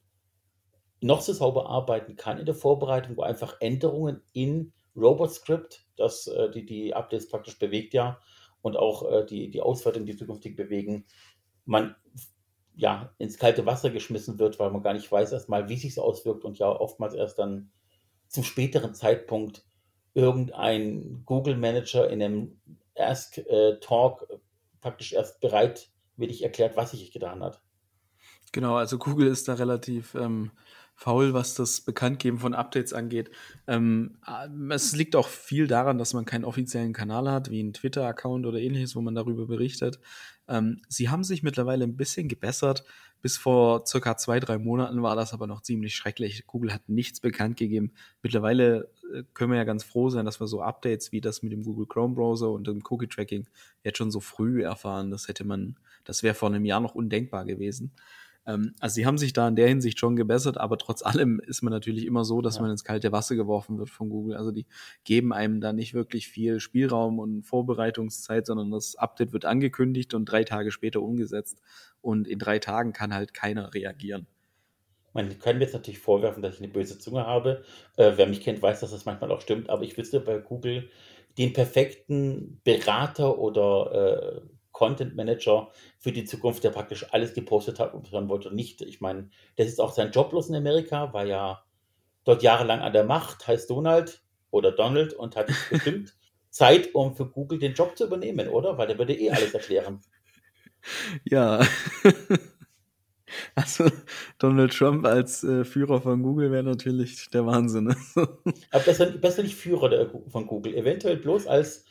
noch 1.01 1.21
so 1.21 1.33
sauber 1.33 1.67
arbeiten 1.67 2.15
kann 2.15 2.37
in 2.37 2.45
der 2.45 2.55
Vorbereitung, 2.55 3.17
wo 3.17 3.23
einfach 3.23 3.57
Änderungen 3.59 4.21
in 4.33 4.71
RobotScript, 4.95 5.85
das 5.97 6.27
äh, 6.27 6.49
die, 6.51 6.65
die 6.65 6.93
Updates 6.93 7.27
praktisch 7.27 7.57
bewegt 7.57 7.93
ja, 7.93 8.19
und 8.61 8.77
auch 8.77 9.11
äh, 9.11 9.25
die, 9.25 9.49
die 9.49 9.61
Auswertung, 9.61 10.05
die 10.05 10.15
zukünftig 10.15 10.55
bewegen, 10.55 11.05
man 11.65 11.95
ja 12.75 13.13
ins 13.17 13.37
kalte 13.37 13.65
Wasser 13.65 13.89
geschmissen 13.89 14.39
wird, 14.39 14.59
weil 14.59 14.71
man 14.71 14.83
gar 14.83 14.93
nicht 14.93 15.11
weiß 15.11 15.31
erstmal, 15.31 15.69
wie 15.69 15.77
sich 15.77 15.91
es 15.91 15.99
auswirkt 15.99 16.45
und 16.45 16.59
ja 16.59 16.67
oftmals 16.67 17.13
erst 17.13 17.39
dann 17.39 17.71
zum 18.31 18.43
späteren 18.43 18.93
Zeitpunkt 18.93 19.65
irgendein 20.13 21.23
Google 21.25 21.57
Manager 21.57 22.09
in 22.09 22.23
einem 22.23 22.61
Ask 22.97 23.37
äh, 23.37 23.77
Talk 23.79 24.27
praktisch 24.79 25.13
erst 25.13 25.39
bereitwillig 25.39 26.43
erklärt, 26.43 26.75
was 26.75 26.91
sich 26.91 27.11
getan 27.11 27.43
hat. 27.43 27.61
Genau, 28.51 28.75
also 28.75 28.97
Google 28.97 29.27
ist 29.27 29.47
da 29.47 29.53
relativ 29.53 30.15
ähm, 30.15 30.51
faul, 30.95 31.33
was 31.33 31.55
das 31.55 31.81
Bekanntgeben 31.81 32.39
von 32.39 32.53
Updates 32.53 32.93
angeht. 32.93 33.31
Ähm, 33.67 34.17
es 34.69 34.95
liegt 34.95 35.15
auch 35.15 35.27
viel 35.27 35.65
daran, 35.67 35.97
dass 35.97 36.13
man 36.13 36.25
keinen 36.25 36.45
offiziellen 36.45 36.93
Kanal 36.93 37.29
hat, 37.29 37.49
wie 37.49 37.59
einen 37.59 37.73
Twitter-Account 37.73 38.45
oder 38.45 38.59
ähnliches, 38.59 38.95
wo 38.95 39.01
man 39.01 39.15
darüber 39.15 39.47
berichtet. 39.47 39.99
Ähm, 40.47 40.81
sie 40.89 41.09
haben 41.09 41.23
sich 41.23 41.43
mittlerweile 41.43 41.85
ein 41.85 41.97
bisschen 41.97 42.27
gebessert. 42.27 42.83
Bis 43.21 43.37
vor 43.37 43.85
circa 43.85 44.17
zwei, 44.17 44.39
drei 44.39 44.57
Monaten 44.57 45.01
war 45.01 45.15
das 45.15 45.33
aber 45.33 45.47
noch 45.47 45.61
ziemlich 45.61 45.95
schrecklich. 45.95 46.45
Google 46.47 46.73
hat 46.73 46.89
nichts 46.89 47.19
bekannt 47.19 47.57
gegeben. 47.57 47.93
Mittlerweile 48.21 48.89
äh, 49.13 49.23
können 49.33 49.51
wir 49.51 49.57
ja 49.57 49.63
ganz 49.63 49.83
froh 49.83 50.09
sein, 50.09 50.25
dass 50.25 50.39
wir 50.39 50.47
so 50.47 50.61
Updates 50.61 51.11
wie 51.11 51.21
das 51.21 51.41
mit 51.41 51.51
dem 51.51 51.63
Google 51.63 51.85
Chrome 51.87 52.15
Browser 52.15 52.51
und 52.51 52.67
dem 52.67 52.83
Cookie 52.89 53.07
Tracking 53.07 53.47
jetzt 53.83 53.97
schon 53.97 54.11
so 54.11 54.19
früh 54.19 54.63
erfahren. 54.63 55.11
Das 55.11 55.27
hätte 55.27 55.45
man, 55.45 55.77
das 56.03 56.23
wäre 56.23 56.35
vor 56.35 56.49
einem 56.49 56.65
Jahr 56.65 56.79
noch 56.79 56.95
undenkbar 56.95 57.45
gewesen. 57.45 57.91
Ähm, 58.45 58.73
also 58.79 58.95
sie 58.95 59.05
haben 59.05 59.17
sich 59.17 59.33
da 59.33 59.47
in 59.47 59.55
der 59.55 59.67
Hinsicht 59.67 59.99
schon 59.99 60.15
gebessert, 60.15 60.57
aber 60.57 60.77
trotz 60.77 61.03
allem 61.03 61.39
ist 61.39 61.61
man 61.61 61.71
natürlich 61.71 62.05
immer 62.05 62.25
so, 62.25 62.41
dass 62.41 62.55
ja. 62.55 62.61
man 62.61 62.71
ins 62.71 62.83
kalte 62.83 63.11
Wasser 63.11 63.35
geworfen 63.35 63.77
wird 63.77 63.89
von 63.89 64.09
Google. 64.09 64.35
Also 64.35 64.51
die 64.51 64.65
geben 65.03 65.33
einem 65.33 65.61
da 65.61 65.73
nicht 65.73 65.93
wirklich 65.93 66.27
viel 66.27 66.59
Spielraum 66.59 67.19
und 67.19 67.43
Vorbereitungszeit, 67.43 68.45
sondern 68.45 68.71
das 68.71 68.95
Update 68.95 69.33
wird 69.33 69.45
angekündigt 69.45 70.13
und 70.13 70.25
drei 70.25 70.43
Tage 70.43 70.71
später 70.71 71.01
umgesetzt. 71.01 71.61
Und 72.01 72.27
in 72.27 72.39
drei 72.39 72.59
Tagen 72.59 72.93
kann 72.93 73.13
halt 73.13 73.33
keiner 73.33 73.73
reagieren. 73.73 74.25
Man 75.13 75.37
kann 75.39 75.57
mir 75.57 75.65
jetzt 75.65 75.73
natürlich 75.73 75.99
vorwerfen, 75.99 76.41
dass 76.41 76.55
ich 76.55 76.61
eine 76.61 76.71
böse 76.71 76.97
Zunge 76.97 77.25
habe. 77.27 77.63
Äh, 77.97 78.13
wer 78.15 78.27
mich 78.27 78.41
kennt, 78.41 78.61
weiß, 78.61 78.79
dass 78.79 78.91
das 78.91 79.05
manchmal 79.05 79.31
auch 79.31 79.41
stimmt. 79.41 79.69
Aber 79.69 79.83
ich 79.83 79.97
wüsste 79.97 80.19
bei 80.19 80.37
Google 80.37 80.89
den 81.37 81.53
perfekten 81.53 82.59
Berater 82.63 83.37
oder 83.37 84.41
äh, 84.41 84.41
Content 84.81 85.15
Manager 85.15 85.69
für 85.99 86.11
die 86.11 86.25
Zukunft, 86.25 86.63
der 86.63 86.71
praktisch 86.71 87.05
alles 87.13 87.35
gepostet 87.35 87.79
hat, 87.79 87.93
was 87.93 88.11
man 88.11 88.29
wollte 88.29 88.51
nicht. 88.51 88.81
Ich 88.81 88.99
meine, 88.99 89.29
das 89.57 89.67
ist 89.67 89.79
auch 89.79 89.93
sein 89.93 90.09
Job 90.09 90.33
los 90.33 90.49
in 90.49 90.55
Amerika, 90.55 91.13
war 91.13 91.23
ja 91.23 91.63
dort 92.23 92.41
jahrelang 92.41 92.79
an 92.79 92.91
der 92.91 93.03
Macht, 93.03 93.47
heißt 93.47 93.69
Donald 93.69 94.23
oder 94.49 94.71
Donald 94.71 95.13
und 95.13 95.35
hat 95.35 95.51
bestimmt 95.69 96.15
Zeit, 96.49 96.95
um 96.95 97.15
für 97.15 97.27
Google 97.27 97.59
den 97.59 97.75
Job 97.75 97.95
zu 97.95 98.07
übernehmen, 98.07 98.47
oder? 98.47 98.79
Weil 98.79 98.87
der 98.87 98.97
würde 98.97 99.13
eh 99.13 99.29
alles 99.29 99.53
erklären. 99.53 100.01
Ja. 101.25 101.61
Also 103.55 103.89
Donald 104.39 104.73
Trump 104.73 105.05
als 105.05 105.41
äh, 105.43 105.63
Führer 105.63 106.01
von 106.01 106.21
Google 106.21 106.51
wäre 106.51 106.63
natürlich 106.63 107.29
der 107.29 107.45
Wahnsinn. 107.45 107.85
Ne? 107.85 107.95
Aber 108.71 108.83
besser, 108.83 109.05
besser 109.05 109.43
nicht 109.43 109.55
Führer 109.55 109.87
der, 109.87 110.11
von 110.27 110.47
Google, 110.47 110.75
eventuell 110.75 111.15
bloß 111.15 111.47
als 111.47 111.85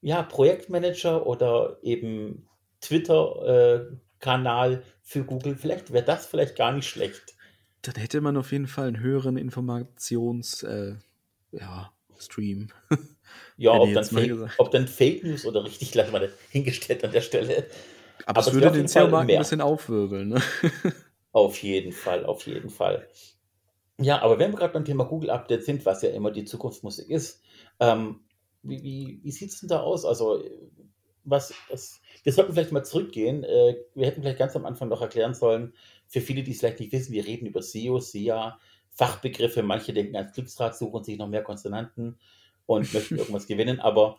ja, 0.00 0.22
Projektmanager 0.22 1.26
oder 1.26 1.78
eben 1.82 2.48
Twitter-Kanal 2.80 4.72
äh, 4.72 4.80
für 5.02 5.24
Google. 5.24 5.56
Vielleicht 5.56 5.92
wäre 5.92 6.04
das 6.04 6.26
vielleicht 6.26 6.56
gar 6.56 6.72
nicht 6.72 6.88
schlecht. 6.88 7.34
Dann 7.82 7.94
hätte 7.96 8.20
man 8.20 8.36
auf 8.36 8.52
jeden 8.52 8.66
Fall 8.66 8.88
einen 8.88 9.00
höheren 9.00 9.36
Informations-Stream. 9.36 10.98
Äh, 11.52 11.58
ja, 11.58 11.92
Ja, 13.58 13.72
ob 13.72 13.92
dann, 13.92 14.04
Fake, 14.04 14.50
ob 14.58 14.70
dann, 14.70 14.86
Fake, 14.86 15.24
News 15.24 15.46
oder 15.46 15.64
richtig, 15.64 15.94
lass 15.94 16.12
mal 16.12 16.30
hingestellt 16.50 17.04
an 17.04 17.12
der 17.12 17.22
Stelle. 17.22 17.66
Aber, 18.26 18.38
Aber 18.38 18.48
es 18.48 18.54
würde 18.54 18.70
den 18.70 18.88
SEO-Markt 18.88 19.30
ein 19.30 19.38
bisschen 19.38 19.60
aufwirbeln. 19.60 20.28
Ne? 20.28 20.42
Auf 21.32 21.62
jeden 21.62 21.92
Fall, 21.92 22.24
auf 22.24 22.46
jeden 22.46 22.70
Fall. 22.70 23.06
Ja, 24.00 24.22
aber 24.22 24.38
wenn 24.38 24.52
wir 24.52 24.58
gerade 24.58 24.72
beim 24.72 24.86
Thema 24.86 25.04
Google 25.04 25.28
Update 25.28 25.64
sind, 25.64 25.84
was 25.84 26.00
ja 26.00 26.08
immer 26.08 26.30
die 26.30 26.46
Zukunftsmusik 26.46 27.10
ist, 27.10 27.42
ähm, 27.78 28.20
wie, 28.68 28.82
wie, 28.82 29.20
wie 29.22 29.30
sieht 29.30 29.50
es 29.50 29.60
denn 29.60 29.68
da 29.68 29.80
aus? 29.80 30.04
Also, 30.04 30.42
was, 31.24 31.52
was, 31.68 32.00
wir 32.22 32.32
sollten 32.32 32.52
vielleicht 32.52 32.72
mal 32.72 32.84
zurückgehen. 32.84 33.44
Äh, 33.44 33.76
wir 33.94 34.06
hätten 34.06 34.22
vielleicht 34.22 34.38
ganz 34.38 34.56
am 34.56 34.64
Anfang 34.64 34.88
noch 34.88 35.02
erklären 35.02 35.34
sollen, 35.34 35.74
für 36.06 36.20
viele, 36.20 36.42
die 36.42 36.52
es 36.52 36.60
vielleicht 36.60 36.80
nicht 36.80 36.92
wissen, 36.92 37.12
wir 37.12 37.26
reden 37.26 37.46
über 37.46 37.62
SEO, 37.62 37.98
SEA, 37.98 38.58
Fachbegriffe. 38.90 39.62
Manche 39.62 39.92
denken 39.92 40.16
als 40.16 40.32
Glücksrad, 40.32 40.76
suchen 40.76 41.04
sich 41.04 41.18
noch 41.18 41.28
mehr 41.28 41.42
Konsonanten 41.42 42.18
und 42.66 42.92
möchten 42.94 43.16
irgendwas 43.16 43.46
gewinnen. 43.46 43.80
Aber 43.80 44.18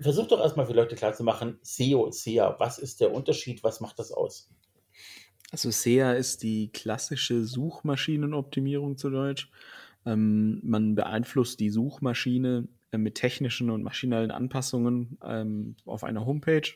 versuch 0.00 0.28
doch 0.28 0.40
erstmal 0.40 0.66
für 0.66 0.72
Leute 0.72 0.94
klarzumachen, 0.94 1.58
SEO, 1.62 2.10
SEA, 2.10 2.56
was 2.58 2.78
ist 2.78 3.00
der 3.00 3.12
Unterschied? 3.12 3.64
Was 3.64 3.80
macht 3.80 3.98
das 3.98 4.12
aus? 4.12 4.48
Also 5.50 5.70
SEA 5.70 6.12
ist 6.12 6.42
die 6.42 6.70
klassische 6.72 7.44
Suchmaschinenoptimierung 7.44 8.96
zu 8.96 9.10
Deutsch. 9.10 9.50
Ähm, 10.06 10.60
man 10.62 10.94
beeinflusst 10.94 11.60
die 11.60 11.70
Suchmaschine 11.70 12.68
mit 12.98 13.16
technischen 13.16 13.70
und 13.70 13.82
maschinellen 13.82 14.30
Anpassungen 14.30 15.18
ähm, 15.24 15.76
auf 15.84 16.04
einer 16.04 16.26
Homepage 16.26 16.70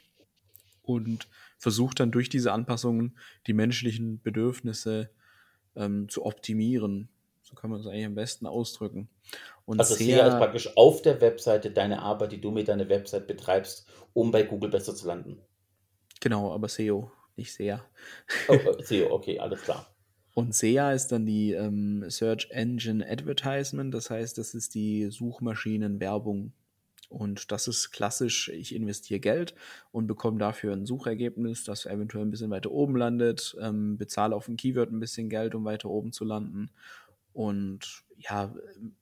und 0.82 1.28
versucht 1.58 2.00
dann 2.00 2.10
durch 2.10 2.28
diese 2.28 2.52
Anpassungen 2.52 3.16
die 3.46 3.52
menschlichen 3.52 4.22
Bedürfnisse 4.22 5.10
ähm, 5.76 6.08
zu 6.08 6.24
optimieren. 6.24 7.08
So 7.42 7.54
kann 7.54 7.70
man 7.70 7.80
es 7.80 7.86
eigentlich 7.86 8.06
am 8.06 8.14
besten 8.14 8.46
ausdrücken. 8.46 9.08
Und 9.64 9.80
also 9.80 9.94
SEA 9.94 10.26
ist 10.26 10.38
praktisch 10.38 10.76
auf 10.76 11.02
der 11.02 11.20
Webseite 11.20 11.70
deine 11.70 12.00
Arbeit, 12.02 12.32
die 12.32 12.40
du 12.40 12.50
mit 12.50 12.68
deiner 12.68 12.88
Website 12.88 13.26
betreibst, 13.26 13.86
um 14.12 14.30
bei 14.30 14.42
Google 14.42 14.70
besser 14.70 14.94
zu 14.94 15.06
landen. 15.06 15.40
Genau, 16.20 16.52
aber 16.52 16.68
SEO, 16.68 17.10
nicht 17.36 17.52
SEA. 17.52 17.84
Oh, 18.48 18.52
äh, 18.54 18.82
SEO, 18.82 19.10
okay, 19.12 19.38
alles 19.38 19.62
klar. 19.62 19.86
Und 20.38 20.54
SEA 20.54 20.92
ist 20.92 21.08
dann 21.08 21.26
die 21.26 21.50
ähm, 21.50 22.08
Search 22.08 22.46
Engine 22.50 23.04
Advertisement, 23.04 23.92
das 23.92 24.08
heißt, 24.08 24.38
das 24.38 24.54
ist 24.54 24.76
die 24.76 25.10
Suchmaschinenwerbung. 25.10 26.52
Und 27.08 27.50
das 27.50 27.66
ist 27.66 27.90
klassisch, 27.90 28.48
ich 28.48 28.72
investiere 28.72 29.18
Geld 29.18 29.56
und 29.90 30.06
bekomme 30.06 30.38
dafür 30.38 30.74
ein 30.74 30.86
Suchergebnis, 30.86 31.64
das 31.64 31.86
eventuell 31.86 32.24
ein 32.24 32.30
bisschen 32.30 32.52
weiter 32.52 32.70
oben 32.70 32.94
landet, 32.94 33.56
ähm, 33.60 33.98
bezahle 33.98 34.36
auf 34.36 34.46
ein 34.46 34.56
Keyword 34.56 34.92
ein 34.92 35.00
bisschen 35.00 35.28
Geld, 35.28 35.56
um 35.56 35.64
weiter 35.64 35.90
oben 35.90 36.12
zu 36.12 36.24
landen. 36.24 36.70
Und 37.32 38.04
ja, 38.16 38.54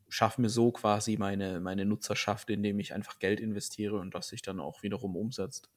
schaffe 0.09 0.41
mir 0.41 0.49
so 0.49 0.73
quasi 0.73 1.19
meine, 1.19 1.61
meine 1.61 1.85
Nutzerschaft, 1.85 2.49
indem 2.49 2.79
ich 2.79 2.95
einfach 2.95 3.19
Geld 3.19 3.41
investiere 3.41 3.99
und 3.99 4.15
das 4.15 4.29
sich 4.29 4.41
dann 4.41 4.59
auch 4.59 4.83
wiederum 4.83 5.17
umsetzt. 5.17 5.69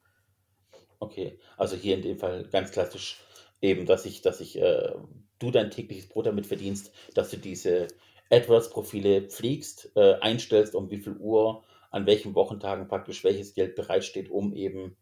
Okay, 0.99 1.37
also 1.57 1.75
hier 1.75 1.97
in 1.97 2.01
dem 2.01 2.17
Fall 2.17 2.47
ganz 2.47 2.71
klassisch 2.71 3.19
eben, 3.59 3.85
dass 3.85 4.05
ich, 4.05 4.21
dass 4.21 4.39
ich 4.39 4.57
äh, 4.57 4.93
du 5.39 5.51
dein 5.51 5.71
tägliches 5.71 6.07
Brot 6.07 6.27
damit 6.27 6.45
verdienst, 6.45 6.91
dass 7.15 7.31
du 7.31 7.37
diese 7.37 7.87
AdWords-Profile 8.29 9.23
pflegst, 9.23 9.91
äh, 9.95 10.15
einstellst, 10.19 10.75
um 10.75 10.91
wie 10.91 10.99
viel 10.99 11.17
Uhr, 11.17 11.63
an 11.91 12.05
welchen 12.05 12.35
Wochentagen 12.35 12.87
praktisch 12.87 13.23
welches 13.23 13.53
Geld 13.53 13.75
bereitsteht, 13.75 14.29
um 14.29 14.53
eben 14.53 14.95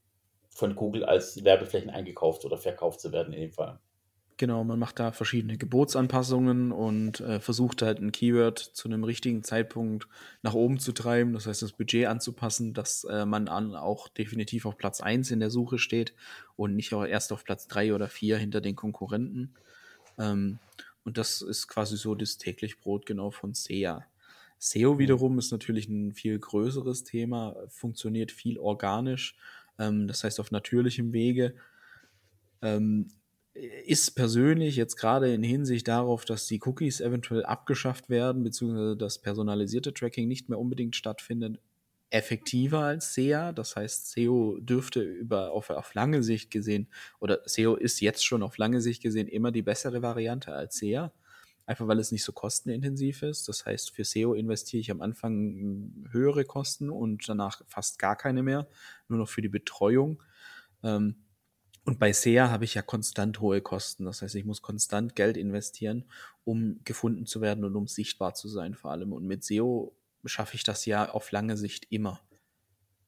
von 0.50 0.75
Google 0.75 1.03
als 1.03 1.44
Werbeflächen 1.44 1.89
eingekauft 1.89 2.46
oder 2.46 2.58
verkauft 2.58 3.01
zu 3.01 3.12
werden 3.12 3.34
in 3.34 3.41
dem 3.41 3.51
Fall. 3.51 3.79
Genau, 4.39 4.63
man 4.63 4.77
macht 4.77 5.00
da 5.00 5.12
verschiedene 5.12 5.58
Gebotsanpassungen 5.58 6.72
und 6.72 7.22
äh, 7.22 7.39
versucht 7.39 7.82
halt 7.82 8.00
ein 8.00 8.12
Keyword 8.12 8.60
zu 8.60 8.88
einem 8.88 9.03
richtigen 9.03 9.44
Zeitpunkt 9.44 10.08
nach 10.44 10.53
oben 10.53 10.77
zu 10.77 10.91
treiben, 10.91 11.34
das 11.34 11.48
heißt 11.48 11.63
das 11.63 11.74
Budget 11.74 12.06
anzupassen, 12.06 12.75
dass 12.75 13.03
äh, 13.06 13.25
man 13.25 13.48
an 13.48 13.75
auch 13.75 14.08
definitiv 14.08 14.67
auf 14.67 14.77
Platz 14.77 15.01
1 15.01 15.32
in 15.32 15.39
der 15.39 15.50
Suche 15.50 15.79
steht 15.79 16.13
und 16.56 16.75
nicht 16.75 16.94
auch 16.94 17.03
erst 17.03 17.34
auf 17.34 17.44
Platz 17.44 17.67
3 17.67 17.96
oder 17.96 18.10
4 18.10 18.38
hinter 18.38 18.62
den 18.62 18.75
Konkurrenten. 18.75 19.56
Ähm, 20.18 20.60
und 21.04 21.18
das 21.18 21.42
ist 21.42 21.68
quasi 21.68 21.96
so 21.98 22.16
das 22.16 22.38
täglich 22.38 22.80
Brot 22.80 23.06
genau 23.06 23.32
von 23.32 23.54
SEA. 23.54 24.06
SEO 24.60 24.96
mhm. 24.96 25.00
wiederum 25.00 25.40
ist 25.40 25.52
natürlich 25.52 25.88
ein 25.88 26.14
viel 26.14 26.38
größeres 26.38 27.04
Thema, 27.04 27.56
funktioniert 27.70 28.32
viel 28.32 28.58
organisch, 28.58 29.36
ähm, 29.80 30.08
das 30.08 30.24
heißt 30.24 30.40
auf 30.40 30.52
natürlichem 30.52 31.14
Wege. 31.14 31.56
Ähm, 32.62 33.10
ist 33.86 34.12
persönlich 34.12 34.76
jetzt 34.76 34.98
gerade 34.98 35.34
in 35.34 35.42
Hinsicht 35.42 35.88
darauf, 35.88 36.26
dass 36.26 36.46
die 36.46 36.62
Cookies 36.64 37.02
eventuell 37.02 37.44
abgeschafft 37.44 38.10
werden, 38.10 38.44
beziehungsweise 38.44 38.96
das 38.96 39.20
personalisierte 39.20 39.94
Tracking 39.94 40.28
nicht 40.28 40.50
mehr 40.50 40.60
unbedingt 40.60 40.96
stattfindet, 40.96 41.60
effektiver 42.10 42.80
als 42.80 43.14
SEA. 43.14 43.52
Das 43.52 43.76
heißt, 43.76 44.12
SEO 44.12 44.60
dürfte 44.60 45.02
über 45.02 45.52
auf, 45.52 45.70
auf 45.70 45.94
lange 45.94 46.24
Sicht 46.24 46.52
gesehen, 46.52 46.88
oder 47.20 47.42
SEO 47.46 47.76
ist 47.76 48.00
jetzt 48.02 48.26
schon 48.26 48.44
auf 48.44 48.58
lange 48.58 48.82
Sicht 48.82 49.02
gesehen 49.02 49.28
immer 49.28 49.52
die 49.52 49.62
bessere 49.62 50.02
Variante 50.02 50.54
als 50.54 50.78
SEA. 50.78 51.12
Einfach 51.66 51.88
weil 51.90 52.00
es 52.00 52.14
nicht 52.14 52.24
so 52.24 52.32
kostenintensiv 52.32 53.24
ist. 53.24 53.50
Das 53.50 53.66
heißt, 53.66 53.92
für 53.92 54.06
SEO 54.06 54.34
investiere 54.34 54.80
ich 54.80 54.90
am 54.90 55.02
Anfang 55.02 55.34
hm, 55.34 56.08
höhere 56.12 56.46
Kosten 56.46 56.90
und 56.90 57.28
danach 57.28 57.62
fast 57.68 58.00
gar 58.00 58.16
keine 58.16 58.42
mehr, 58.42 58.68
nur 59.10 59.20
noch 59.20 59.28
für 59.28 59.42
die 59.42 59.50
Betreuung. 59.50 60.24
Ähm, 60.82 61.16
und 61.84 62.00
bei 62.00 62.14
SEA 62.14 62.50
habe 62.50 62.64
ich 62.64 62.74
ja 62.74 62.82
konstant 62.82 63.42
hohe 63.42 63.62
Kosten. 63.62 64.06
Das 64.06 64.22
heißt, 64.22 64.36
ich 64.36 64.46
muss 64.46 64.62
konstant 64.62 65.16
Geld 65.16 65.36
investieren, 65.36 66.06
um 66.46 66.80
gefunden 66.86 67.26
zu 67.26 67.42
werden 67.42 67.66
und 67.66 67.76
um 67.76 67.88
sichtbar 67.88 68.34
zu 68.34 68.48
sein 68.48 68.74
vor 68.74 68.92
allem. 68.92 69.12
Und 69.12 69.26
mit 69.26 69.44
SEO 69.44 69.97
schaffe 70.26 70.56
ich 70.56 70.64
das 70.64 70.86
ja 70.86 71.10
auf 71.10 71.32
lange 71.32 71.58
Sicht 71.58 71.88
immer. 71.90 72.20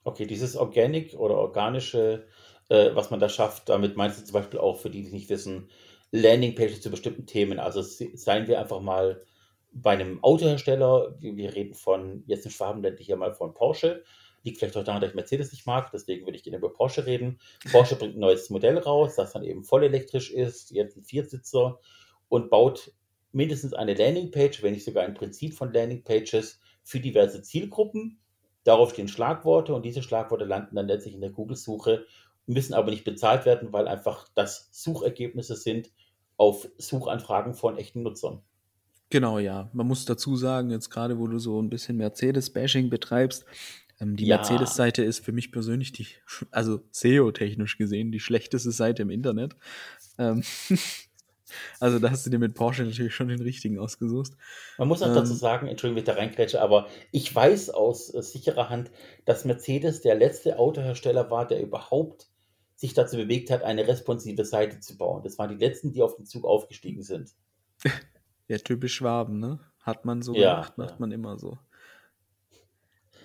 Okay, 0.04 0.26
dieses 0.26 0.56
Organic 0.56 1.14
oder 1.14 1.36
organische, 1.36 2.28
äh, 2.70 2.96
was 2.96 3.12
man 3.12 3.20
da 3.20 3.30
schafft, 3.30 3.70
damit 3.70 3.98
meinst 3.98 4.20
du 4.20 4.26
zum 4.26 4.34
Beispiel 4.34 4.60
auch 4.60 4.78
für 4.80 4.90
die, 4.90 5.04
die 5.04 5.12
nicht 5.12 5.30
wissen, 5.30 5.70
Landingpages 6.12 6.82
zu 6.82 6.90
bestimmten 6.90 7.26
Themen. 7.26 7.60
Also 7.60 7.82
seien 7.82 8.48
wir 8.48 8.60
einfach 8.60 8.80
mal 8.80 9.24
bei 9.72 9.92
einem 9.92 10.24
Autohersteller, 10.24 11.16
wir 11.20 11.54
reden 11.54 11.76
von, 11.76 12.24
jetzt 12.26 12.46
in 12.46 12.52
Schwabenland 12.52 13.00
hier 13.00 13.18
mal 13.18 13.34
von 13.34 13.54
Porsche, 13.54 14.04
liegt 14.44 14.58
vielleicht 14.58 14.78
auch 14.78 14.84
daran, 14.84 15.02
dass 15.02 15.12
ich 15.12 15.16
Mercedes 15.16 15.52
nicht 15.52 15.68
mag, 15.68 15.92
deswegen 15.92 16.26
würde 16.26 16.38
ich 16.38 16.44
gerne 16.44 16.58
über 16.58 16.74
Porsche 16.74 17.06
reden. 17.06 17.40
Porsche 17.72 17.96
bringt 17.96 18.16
ein 18.16 18.20
neues 18.20 18.50
Modell 18.50 18.78
raus, 18.78 19.16
das 19.16 19.34
dann 19.34 19.44
eben 19.44 19.64
voll 19.64 19.84
elektrisch 19.84 20.32
ist, 20.32 20.72
jetzt 20.72 20.98
ein 20.98 21.04
Viersitzer 21.04 21.80
und 22.30 22.50
baut 22.50 22.94
mindestens 23.32 23.74
eine 23.74 23.94
Landingpage, 23.94 24.64
wenn 24.64 24.74
nicht 24.74 24.86
sogar 24.86 25.04
ein 25.04 25.14
Prinzip 25.14 25.54
von 25.54 25.72
Landingpages 25.72 26.60
für 26.90 27.00
diverse 27.00 27.44
Zielgruppen. 27.44 28.18
Darauf 28.64 28.92
stehen 28.92 29.08
Schlagworte 29.08 29.76
und 29.76 29.86
diese 29.86 30.02
Schlagworte 30.02 30.46
landen 30.46 30.76
dann 30.76 30.88
letztlich 30.88 31.14
in 31.14 31.22
der 31.22 31.30
Google-Suche, 31.30 32.06
müssen 32.48 32.74
aber 32.74 32.90
nicht 32.90 33.04
bezahlt 33.04 33.46
werden, 33.46 33.72
weil 33.72 33.88
einfach 33.88 34.28
das 34.34 34.70
Suchergebnisse 34.72 35.56
sind, 35.56 35.92
auf 36.36 36.68
Suchanfragen 36.78 37.54
von 37.54 37.78
echten 37.78 38.02
Nutzern. 38.02 38.42
Genau, 39.12 39.38
ja. 39.38 39.70
Man 39.74 39.88
muss 39.88 40.06
dazu 40.06 40.36
sagen, 40.36 40.72
jetzt 40.72 40.90
gerade, 40.90 41.20
wo 41.20 41.28
du 41.28 41.38
so 41.38 41.62
ein 41.62 41.70
bisschen 41.70 41.98
Mercedes-Bashing 41.98 42.90
betreibst, 42.90 43.46
ähm, 44.00 44.16
die 44.16 44.26
Ja, 44.26 44.38
Mercedes-Seite 44.38 45.04
ist 45.04 45.24
für 45.24 45.32
mich 45.32 45.52
persönlich 45.52 45.92
die, 45.92 46.08
also 46.52 46.80
SEO-technisch 46.92 47.78
gesehen, 47.78 48.12
die 48.12 48.20
schlechteste 48.20 48.72
Seite 48.72 49.04
im 49.04 49.12
Internet. 49.12 49.56
Ähm, 50.18 50.44
also 51.80 52.00
da 52.00 52.12
hast 52.12 52.26
du 52.26 52.30
dir 52.30 52.40
mit 52.40 52.54
Porsche 52.56 52.84
natürlich 52.84 53.14
schon 53.16 53.28
den 53.30 53.42
richtigen 53.42 53.80
ausgesucht. 53.80 54.34
man 54.78 54.88
muss 54.88 55.02
auch 55.04 55.12
dazu 55.12 55.34
Ähm, 55.34 55.36
sagen, 55.36 55.68
Entschuldigung, 55.68 55.98
wenn 55.98 56.04
ich 56.04 56.16
da 56.16 56.20
reingrätsche, 56.20 56.60
aber 56.62 56.88
ich 57.12 57.34
weiß 57.34 57.70
aus 57.72 58.12
äh, 58.14 58.22
sicherer 58.24 58.70
Hand, 58.70 58.90
dass 59.26 59.46
Mercedes 59.46 60.02
der 60.02 60.16
letzte 60.16 60.58
Autohersteller 60.58 61.30
war, 61.30 61.46
der 61.48 61.62
überhaupt 61.62 62.30
sich 62.76 62.94
dazu 62.96 63.18
bewegt 63.18 63.52
hat, 63.52 63.62
eine 63.64 63.88
responsive 63.88 64.44
Seite 64.46 64.80
zu 64.80 64.98
bauen. 64.98 65.22
Das 65.24 65.38
waren 65.38 65.50
die 65.56 65.64
letzten, 65.64 65.92
die 65.92 66.02
auf 66.02 66.16
den 66.16 66.26
Zug 66.26 66.46
aufgestiegen 66.46 67.04
sind. 67.04 67.36
ja, 68.48 68.58
typisch 68.58 68.96
Schwaben, 68.96 69.40
ne? 69.40 69.60
Hat 69.80 70.04
man 70.06 70.22
so 70.22 70.36
Ja, 70.36 70.38
gemacht, 70.38 70.78
macht 70.78 71.00
ja, 71.00 71.00
man 71.00 71.12
immer 71.12 71.38
so. 71.38 71.58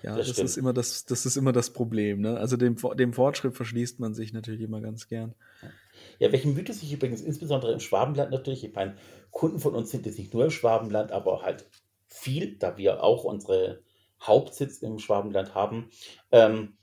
Ja, 0.01 0.21
das 0.23 0.33
das 0.33 0.43
ist 0.43 0.57
immer 0.57 0.73
das, 0.73 1.05
das 1.05 1.25
ist 1.25 1.35
immer 1.35 1.51
das 1.51 1.73
Problem, 1.73 2.21
ne? 2.21 2.37
Also 2.37 2.57
dem, 2.57 2.75
dem 2.97 3.13
Fortschritt 3.13 3.55
verschließt 3.55 3.99
man 3.99 4.13
sich 4.13 4.33
natürlich 4.33 4.61
immer 4.61 4.81
ganz 4.81 5.07
gern. 5.07 5.33
Ja, 5.61 5.73
welchen 6.19 6.53
Mythos 6.53 6.81
ich 6.83 6.93
übrigens 6.93 7.21
insbesondere 7.21 7.73
im 7.73 7.79
Schwabenland 7.79 8.31
natürlich, 8.31 8.63
ich 8.63 8.73
meine, 8.73 8.95
Kunden 9.31 9.59
von 9.59 9.75
uns 9.75 9.91
sind 9.91 10.05
jetzt 10.05 10.17
nicht 10.17 10.33
nur 10.33 10.45
im 10.45 10.51
Schwabenland, 10.51 11.11
aber 11.11 11.41
halt 11.41 11.69
viel, 12.07 12.57
da 12.57 12.77
wir 12.77 13.03
auch 13.03 13.23
unsere 13.23 13.81
Hauptsitz 14.21 14.79
im 14.79 14.99
Schwabenland 14.99 15.55
haben. 15.55 15.89
Ähm, 16.31 16.77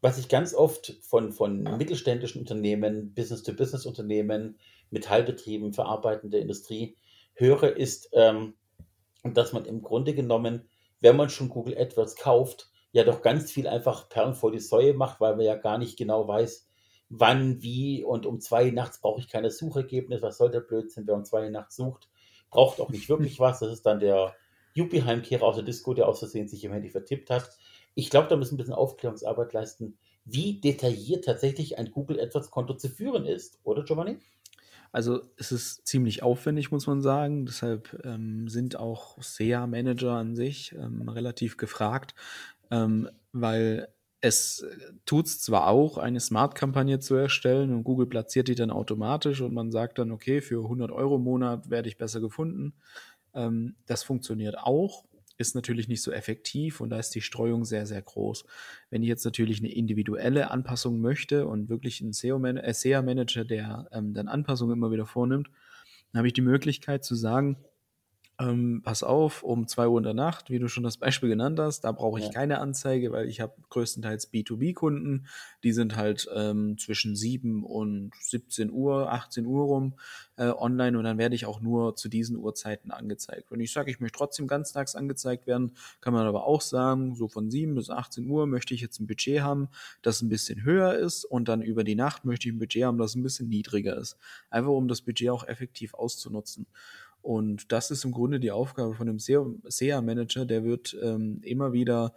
was 0.00 0.18
ich 0.18 0.28
ganz 0.28 0.52
oft 0.52 0.98
von, 1.02 1.32
von 1.32 1.62
mittelständischen 1.62 2.40
Unternehmen, 2.40 3.14
Business-to-Business-Unternehmen, 3.14 4.58
Metallbetrieben, 4.90 5.72
verarbeitende 5.72 6.38
Industrie 6.38 6.96
höre, 7.34 7.76
ist, 7.76 8.10
ähm, 8.12 8.54
dass 9.22 9.52
man 9.52 9.64
im 9.64 9.80
Grunde 9.80 10.14
genommen, 10.14 10.68
wenn 11.00 11.16
man 11.16 11.30
schon 11.30 11.48
Google 11.48 11.78
AdWords 11.78 12.16
kauft, 12.16 12.70
ja 12.90 13.04
doch 13.04 13.22
ganz 13.22 13.50
viel 13.50 13.66
einfach 13.66 14.08
Perlen 14.08 14.34
vor 14.34 14.50
die 14.50 14.58
Säue 14.58 14.92
macht, 14.92 15.20
weil 15.20 15.36
man 15.36 15.46
ja 15.46 15.54
gar 15.54 15.78
nicht 15.78 15.96
genau 15.96 16.26
weiß, 16.26 16.68
wann, 17.14 17.62
wie 17.62 18.02
und 18.02 18.24
um 18.24 18.40
zwei 18.40 18.70
nachts 18.70 19.00
brauche 19.00 19.20
ich 19.20 19.28
keine 19.28 19.50
Suchergebnis. 19.50 20.22
Was 20.22 20.38
soll 20.38 20.50
der 20.50 20.60
Blödsinn, 20.60 21.06
wer 21.06 21.14
um 21.14 21.24
zwei 21.24 21.48
nachts 21.50 21.76
sucht, 21.76 22.08
braucht 22.50 22.80
auch 22.80 22.88
nicht 22.88 23.08
wirklich 23.08 23.38
was. 23.40 23.60
Das 23.60 23.70
ist 23.70 23.84
dann 23.84 24.00
der 24.00 24.34
Yuppie-Heimkehrer 24.74 25.42
aus 25.42 25.56
der 25.56 25.64
Disco, 25.64 25.92
der 25.92 26.08
aus 26.08 26.20
Versehen 26.20 26.48
sich 26.48 26.64
im 26.64 26.72
Handy 26.72 26.88
vertippt 26.88 27.28
hat. 27.28 27.50
Ich 27.94 28.08
glaube, 28.08 28.28
da 28.28 28.36
müssen 28.36 28.52
wir 28.52 28.54
ein 28.54 28.58
bisschen 28.58 28.74
Aufklärungsarbeit 28.74 29.52
leisten, 29.52 29.98
wie 30.24 30.60
detailliert 30.60 31.26
tatsächlich 31.26 31.78
ein 31.78 31.90
Google 31.90 32.18
AdWords-Konto 32.18 32.74
zu 32.74 32.88
führen 32.88 33.26
ist, 33.26 33.60
oder 33.64 33.84
Giovanni? 33.84 34.18
Also 34.90 35.22
es 35.36 35.52
ist 35.52 35.86
ziemlich 35.86 36.22
aufwendig, 36.22 36.70
muss 36.70 36.86
man 36.86 37.02
sagen. 37.02 37.44
Deshalb 37.44 38.00
ähm, 38.04 38.48
sind 38.48 38.76
auch 38.76 39.20
SEA-Manager 39.20 40.12
an 40.12 40.34
sich 40.34 40.72
ähm, 40.72 41.08
relativ 41.08 41.58
gefragt, 41.58 42.14
ähm, 42.70 43.10
weil 43.32 43.88
es 44.22 44.64
tut 45.04 45.26
es 45.26 45.40
zwar 45.40 45.66
auch, 45.66 45.98
eine 45.98 46.20
Smart-Kampagne 46.20 47.00
zu 47.00 47.16
erstellen 47.16 47.74
und 47.74 47.82
Google 47.82 48.06
platziert 48.06 48.46
die 48.46 48.54
dann 48.54 48.70
automatisch 48.70 49.40
und 49.40 49.52
man 49.52 49.72
sagt 49.72 49.98
dann, 49.98 50.12
okay, 50.12 50.40
für 50.40 50.62
100 50.62 50.92
Euro 50.92 51.16
im 51.16 51.24
Monat 51.24 51.68
werde 51.70 51.88
ich 51.88 51.98
besser 51.98 52.20
gefunden. 52.20 52.72
Ähm, 53.34 53.74
das 53.86 54.04
funktioniert 54.04 54.56
auch, 54.58 55.04
ist 55.38 55.56
natürlich 55.56 55.88
nicht 55.88 56.02
so 56.02 56.12
effektiv 56.12 56.80
und 56.80 56.90
da 56.90 57.00
ist 57.00 57.10
die 57.16 57.20
Streuung 57.20 57.64
sehr, 57.64 57.84
sehr 57.84 58.00
groß. 58.00 58.44
Wenn 58.90 59.02
ich 59.02 59.08
jetzt 59.08 59.24
natürlich 59.24 59.58
eine 59.58 59.74
individuelle 59.74 60.52
Anpassung 60.52 61.00
möchte 61.00 61.48
und 61.48 61.68
wirklich 61.68 62.00
einen 62.00 62.12
SEO-Man 62.12 62.58
äh, 62.58 62.72
SEA-Manager, 62.72 63.44
der 63.44 63.88
ähm, 63.90 64.14
dann 64.14 64.28
Anpassungen 64.28 64.76
immer 64.76 64.92
wieder 64.92 65.06
vornimmt, 65.06 65.50
dann 66.12 66.20
habe 66.20 66.28
ich 66.28 66.34
die 66.34 66.42
Möglichkeit 66.42 67.04
zu 67.04 67.16
sagen, 67.16 67.56
ähm, 68.42 68.82
pass 68.82 69.02
auf, 69.02 69.42
um 69.42 69.68
2 69.68 69.88
Uhr 69.88 69.98
in 69.98 70.04
der 70.04 70.14
Nacht, 70.14 70.50
wie 70.50 70.58
du 70.58 70.68
schon 70.68 70.82
das 70.82 70.96
Beispiel 70.96 71.28
genannt 71.28 71.58
hast, 71.60 71.80
da 71.82 71.92
brauche 71.92 72.18
ich 72.18 72.26
Ja. 72.26 72.32
keine 72.32 72.58
Anzeige, 72.58 73.12
weil 73.12 73.28
ich 73.28 73.40
habe 73.40 73.54
größtenteils 73.70 74.32
B2B-Kunden, 74.32 75.26
die 75.62 75.72
sind 75.72 75.96
halt 75.96 76.28
ähm, 76.34 76.76
zwischen 76.78 77.14
7 77.14 77.64
und 77.64 78.10
17 78.20 78.70
Uhr, 78.70 79.12
18 79.12 79.46
Uhr 79.46 79.64
rum 79.64 79.94
äh, 80.36 80.48
online 80.48 80.98
und 80.98 81.04
dann 81.04 81.18
werde 81.18 81.34
ich 81.34 81.46
auch 81.46 81.60
nur 81.60 81.94
zu 81.96 82.08
diesen 82.08 82.36
Uhrzeiten 82.36 82.90
angezeigt. 82.90 83.50
Wenn 83.50 83.60
ich 83.60 83.72
sage, 83.72 83.90
ich 83.90 84.00
möchte 84.00 84.18
trotzdem 84.18 84.46
ganztags 84.48 84.94
angezeigt 84.94 85.46
werden, 85.46 85.72
kann 86.00 86.12
man 86.12 86.26
aber 86.26 86.44
auch 86.44 86.60
sagen, 86.60 87.14
so 87.14 87.28
von 87.28 87.50
7 87.50 87.74
bis 87.74 87.90
18 87.90 88.26
Uhr 88.28 88.46
möchte 88.46 88.74
ich 88.74 88.80
jetzt 88.80 88.98
ein 89.00 89.06
Budget 89.06 89.42
haben, 89.42 89.68
das 90.02 90.22
ein 90.22 90.28
bisschen 90.28 90.64
höher 90.64 90.94
ist 90.94 91.24
und 91.24 91.48
dann 91.48 91.62
über 91.62 91.84
die 91.84 91.94
Nacht 91.94 92.24
möchte 92.24 92.48
ich 92.48 92.54
ein 92.54 92.58
Budget 92.58 92.84
haben, 92.84 92.98
das 92.98 93.14
ein 93.14 93.22
bisschen 93.22 93.48
niedriger 93.48 93.96
ist. 93.96 94.16
Einfach 94.50 94.70
um 94.72 94.88
das 94.88 95.02
Budget 95.02 95.30
auch 95.30 95.46
effektiv 95.46 95.94
auszunutzen. 95.94 96.66
Und 97.22 97.72
das 97.72 97.90
ist 97.90 98.04
im 98.04 98.12
Grunde 98.12 98.40
die 98.40 98.50
Aufgabe 98.50 98.94
von 98.94 99.08
einem 99.08 99.18
SEA-Manager, 99.18 100.44
der 100.44 100.64
wird 100.64 100.96
ähm, 101.02 101.40
immer 101.42 101.72
wieder 101.72 102.14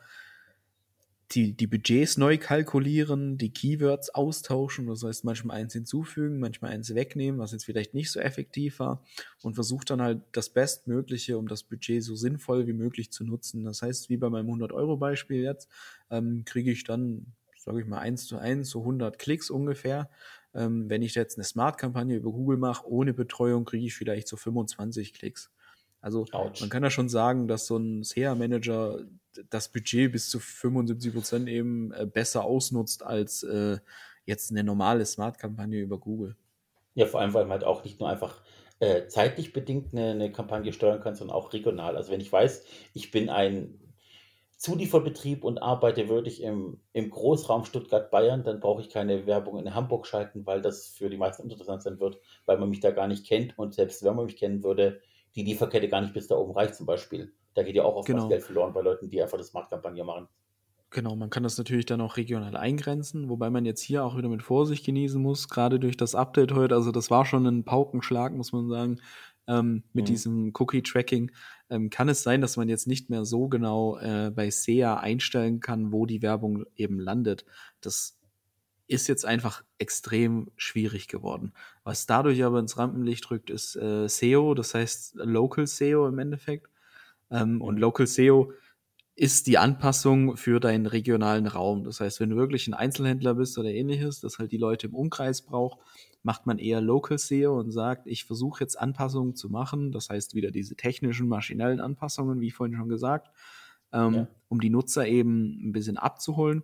die, 1.32 1.54
die 1.54 1.68
Budgets 1.68 2.18
neu 2.18 2.38
kalkulieren, 2.38 3.38
die 3.38 3.52
Keywords 3.52 4.14
austauschen, 4.14 4.88
das 4.88 5.04
heißt 5.04 5.24
manchmal 5.24 5.58
eins 5.58 5.74
hinzufügen, 5.74 6.40
manchmal 6.40 6.72
eins 6.72 6.94
wegnehmen, 6.94 7.40
was 7.40 7.52
jetzt 7.52 7.66
vielleicht 7.66 7.94
nicht 7.94 8.12
so 8.12 8.20
effektiv 8.20 8.80
war 8.80 9.04
und 9.42 9.56
versucht 9.56 9.90
dann 9.90 10.02
halt 10.02 10.22
das 10.32 10.50
Bestmögliche, 10.50 11.38
um 11.38 11.48
das 11.48 11.64
Budget 11.64 12.04
so 12.04 12.16
sinnvoll 12.16 12.68
wie 12.68 12.74
möglich 12.74 13.12
zu 13.12 13.24
nutzen. 13.24 13.64
Das 13.64 13.82
heißt, 13.82 14.10
wie 14.10 14.18
bei 14.18 14.30
meinem 14.30 14.50
100-Euro-Beispiel 14.50 15.42
jetzt, 15.42 15.68
ähm, 16.12 16.44
kriege 16.46 16.72
ich 16.72 16.84
dann, 16.84 17.34
sage 17.58 17.82
ich 17.82 17.88
mal, 17.88 18.00
1 18.00 18.28
zu 18.28 18.38
1, 18.38 18.70
so 18.70 18.82
100 18.82 19.18
Klicks 19.18 19.50
ungefähr. 19.50 20.10
Ähm, 20.56 20.90
wenn 20.90 21.02
ich 21.02 21.16
jetzt 21.16 21.38
eine 21.38 21.44
Smart-Kampagne 21.44 22.16
über 22.16 22.32
Google 22.32 22.58
mache, 22.58 22.88
ohne 22.88 23.14
Betreuung, 23.14 23.66
kriege 23.66 23.86
ich 23.86 23.94
vielleicht 23.94 24.28
so 24.28 24.38
25 24.38 25.14
Klicks. 25.14 25.52
Also 26.02 26.26
man 26.32 26.42
Autsch. 26.42 26.70
kann 26.70 26.84
ja 26.84 26.90
schon 26.90 27.10
sagen, 27.10 27.48
dass 27.48 27.66
so 27.66 27.78
ein 27.78 28.04
SEA-Manager 28.04 29.00
das 29.50 29.72
Budget 29.72 30.12
bis 30.12 30.30
zu 30.30 30.40
75 30.40 31.14
Prozent 31.14 31.50
eben 31.50 31.92
äh, 31.92 32.06
besser 32.06 32.46
ausnutzt 32.46 33.04
als 33.04 33.44
äh, 33.44 33.80
jetzt 34.26 34.52
eine 34.52 34.64
normale 34.64 35.06
Smart-Kampagne 35.06 35.80
über 35.80 36.00
Google. 36.00 36.36
Ja, 36.94 37.06
vor 37.08 37.22
allem, 37.22 37.34
weil 37.34 37.44
man 37.46 37.54
halt 37.54 37.64
auch 37.64 37.84
nicht 37.84 38.00
nur 38.00 38.10
einfach 38.10 38.42
äh, 38.80 39.08
zeitlich 39.08 39.54
bedingt 39.54 39.94
eine, 39.94 40.12
eine 40.12 40.32
Kampagne 40.32 40.74
steuern 40.74 41.02
kann, 41.02 41.16
sondern 41.16 41.36
auch 41.36 41.54
regional. 41.54 41.98
Also 41.98 42.12
wenn 42.12 42.22
ich 42.22 42.32
weiß, 42.32 42.66
ich 42.94 43.12
bin 43.12 43.30
ein 43.30 43.80
Zulieferbetrieb 44.58 45.44
und 45.44 45.58
arbeite 45.60 46.08
wirklich 46.10 46.42
im, 46.42 46.82
im 46.94 47.10
Großraum 47.10 47.66
Stuttgart-Bayern, 47.66 48.44
dann 48.44 48.60
brauche 48.62 48.82
ich 48.82 48.90
keine 48.90 49.26
Werbung 49.28 49.58
in 49.60 49.74
Hamburg 49.76 50.08
schalten, 50.08 50.46
weil 50.46 50.62
das 50.62 50.88
für 50.88 51.10
die 51.10 51.18
meisten 51.18 51.44
uninteressant 51.44 51.84
sein 51.84 52.00
wird, 52.00 52.20
weil 52.46 52.58
man 52.58 52.70
mich 52.70 52.80
da 52.80 52.92
gar 52.92 53.08
nicht 53.08 53.28
kennt 53.28 53.58
und 53.60 53.74
selbst 53.76 54.04
wenn 54.04 54.16
man 54.16 54.26
mich 54.26 54.38
kennen 54.38 54.64
würde, 54.64 55.02
die 55.36 55.44
Lieferkette 55.44 55.90
gar 55.90 56.02
nicht 56.02 56.14
bis 56.14 56.28
da 56.28 56.36
oben 56.36 56.54
reicht 56.54 56.76
zum 56.76 56.86
Beispiel. 56.86 57.34
Da 57.54 57.64
geht 57.64 57.76
ja 57.76 57.84
auch 57.84 57.96
oftmals 57.96 58.28
Genau. 58.28 58.28
Geld 58.28 58.44
verloren 58.44 58.74
bei 58.74 58.82
Leuten, 58.82 59.10
die 59.10 59.22
einfach 59.22 59.38
das 59.38 59.48
Smart-Kampagne 59.48 60.04
machen. 60.04 60.30
Genau, 60.92 61.16
man 61.16 61.30
kann 61.30 61.44
das 61.44 61.58
natürlich 61.58 61.86
dann 61.86 62.00
auch 62.00 62.16
regional 62.16 62.56
eingrenzen, 62.56 63.28
wobei 63.28 63.50
man 63.50 63.66
jetzt 63.66 63.82
hier 63.82 64.06
auch 64.06 64.16
wieder 64.18 64.30
mit 64.30 64.44
Vorsicht 64.44 64.86
genießen 64.86 65.22
muss, 65.22 65.50
gerade 65.50 65.80
durch 65.80 65.98
das 65.98 66.16
Update 66.16 66.54
heute. 66.54 66.76
Also 66.76 66.92
das 66.92 67.12
war 67.12 67.26
schon 67.26 67.46
ein 67.46 67.66
Paukenschlag, 67.66 68.34
muss 68.34 68.54
man 68.54 68.70
sagen, 68.70 69.02
ähm, 69.48 69.84
mit 69.94 70.08
Mhm. 70.08 70.08
diesem 70.08 70.54
Cookie-Tracking. 70.58 71.32
Ähm, 71.70 71.90
kann 71.90 72.10
es 72.10 72.24
sein, 72.24 72.42
dass 72.42 72.58
man 72.58 72.70
jetzt 72.70 72.88
nicht 72.88 73.10
mehr 73.10 73.26
so 73.26 73.48
genau 73.48 73.98
äh, 73.98 74.32
bei 74.34 74.50
SEA 74.52 74.98
einstellen 74.98 75.60
kann, 75.60 75.92
wo 75.92 76.06
die 76.06 76.22
Werbung 76.22 76.66
eben 76.76 77.00
landet. 77.00 77.46
Das 77.82 78.18
ist 78.88 79.08
jetzt 79.08 79.26
einfach 79.26 79.64
extrem 79.80 80.52
schwierig 80.58 81.08
geworden. 81.08 81.54
Was 81.84 82.06
dadurch 82.06 82.44
aber 82.44 82.60
ins 82.60 82.78
Rampenlicht 82.78 83.30
rückt, 83.32 83.50
ist 83.50 83.76
äh, 83.76 84.08
SEO, 84.08 84.54
das 84.54 84.74
heißt 84.76 85.16
Local 85.16 85.66
SEO 85.68 86.08
im 86.08 86.20
Endeffekt. 86.20 86.70
Ähm, 87.32 87.62
Und 87.62 87.76
Mhm. 87.76 87.82
Local 87.82 88.08
SEO 88.08 88.54
ist 89.16 89.48
die 89.48 89.58
Anpassung 89.58 90.38
für 90.38 90.60
deinen 90.60 90.86
regionalen 90.88 91.48
Raum. 91.48 91.84
Das 91.86 92.00
heißt, 92.02 92.20
wenn 92.20 92.32
du 92.32 92.38
wirklich 92.38 92.68
ein 92.68 92.74
Einzelhändler 92.74 93.36
bist 93.36 93.58
oder 93.58 93.70
ähnliches, 93.70 94.22
das 94.22 94.40
halt 94.40 94.52
die 94.52 94.58
Leute 94.58 94.88
im 94.88 94.96
Umkreis 94.96 95.42
braucht, 95.44 95.80
macht 96.26 96.48
man 96.48 96.58
eher 96.58 96.82
Local 96.82 97.20
SEO 97.20 97.60
und 97.60 97.70
sagt, 97.72 98.08
ich 98.08 98.26
versuche 98.26 98.62
jetzt 98.64 98.80
Anpassungen 98.80 99.36
zu 99.36 99.50
machen. 99.50 99.92
Das 99.92 100.10
heißt 100.10 100.34
wieder 100.34 100.50
diese 100.50 100.76
technischen, 100.76 101.28
maschinellen 101.28 101.80
Anpassungen, 101.80 102.42
wie 102.42 102.50
vorhin 102.52 102.76
schon 102.76 102.90
gesagt, 102.90 103.30
ähm, 103.94 104.14
Ja. 104.16 104.28
um 104.48 104.60
die 104.60 104.72
Nutzer 104.72 105.08
eben 105.08 105.70
ein 105.70 105.72
bisschen 105.72 105.98
abzuholen 105.98 106.64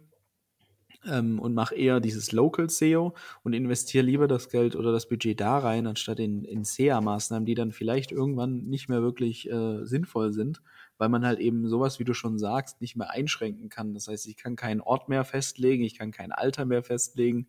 ähm, 1.06 1.40
und 1.40 1.54
mache 1.54 1.76
eher 1.76 2.00
dieses 2.00 2.32
Local 2.32 2.70
SEO 2.70 3.14
und 3.44 3.54
investiere 3.54 4.04
lieber 4.06 4.28
das 4.28 4.50
Geld 4.50 4.76
oder 4.76 4.92
das 4.92 5.08
Budget 5.08 5.40
da 5.40 5.58
rein, 5.60 5.88
anstatt 5.88 6.20
in, 6.20 6.44
in 6.44 6.64
SEA-Maßnahmen, 6.64 7.46
die 7.46 7.56
dann 7.56 7.72
vielleicht 7.72 8.12
irgendwann 8.12 8.66
nicht 8.66 8.90
mehr 8.90 9.02
wirklich 9.02 9.50
äh, 9.50 9.86
sinnvoll 9.86 10.34
sind, 10.34 10.62
weil 10.98 11.10
man 11.10 11.26
halt 11.26 11.40
eben 11.40 11.68
sowas, 11.68 12.00
wie 12.00 12.04
du 12.04 12.14
schon 12.14 12.38
sagst, 12.38 12.82
nicht 12.82 12.96
mehr 12.96 13.10
einschränken 13.12 13.70
kann. 13.70 13.94
Das 13.94 14.08
heißt, 14.08 14.28
ich 14.28 14.38
kann 14.38 14.56
keinen 14.56 14.82
Ort 14.82 15.10
mehr 15.10 15.24
festlegen, 15.24 15.84
ich 15.84 15.98
kann 15.98 16.12
kein 16.12 16.32
Alter 16.32 16.66
mehr 16.66 16.84
festlegen 16.84 17.48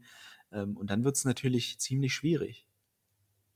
ähm, 0.53 0.77
und 0.77 0.91
dann 0.91 1.05
wird 1.05 1.17
es 1.17 1.25
natürlich 1.25 1.79
ziemlich 1.79 2.15
schwierig. 2.15 2.67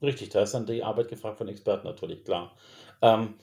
Richtig, 0.02 0.28
da 0.30 0.42
ist 0.42 0.52
dann 0.54 0.66
die 0.66 0.82
Arbeit 0.82 1.09
gefragt 1.09 1.38
von 1.38 1.48
Experten 1.48 1.87
natürlich, 1.87 2.24
klar. 2.24 2.56
Ähm, 3.02 3.35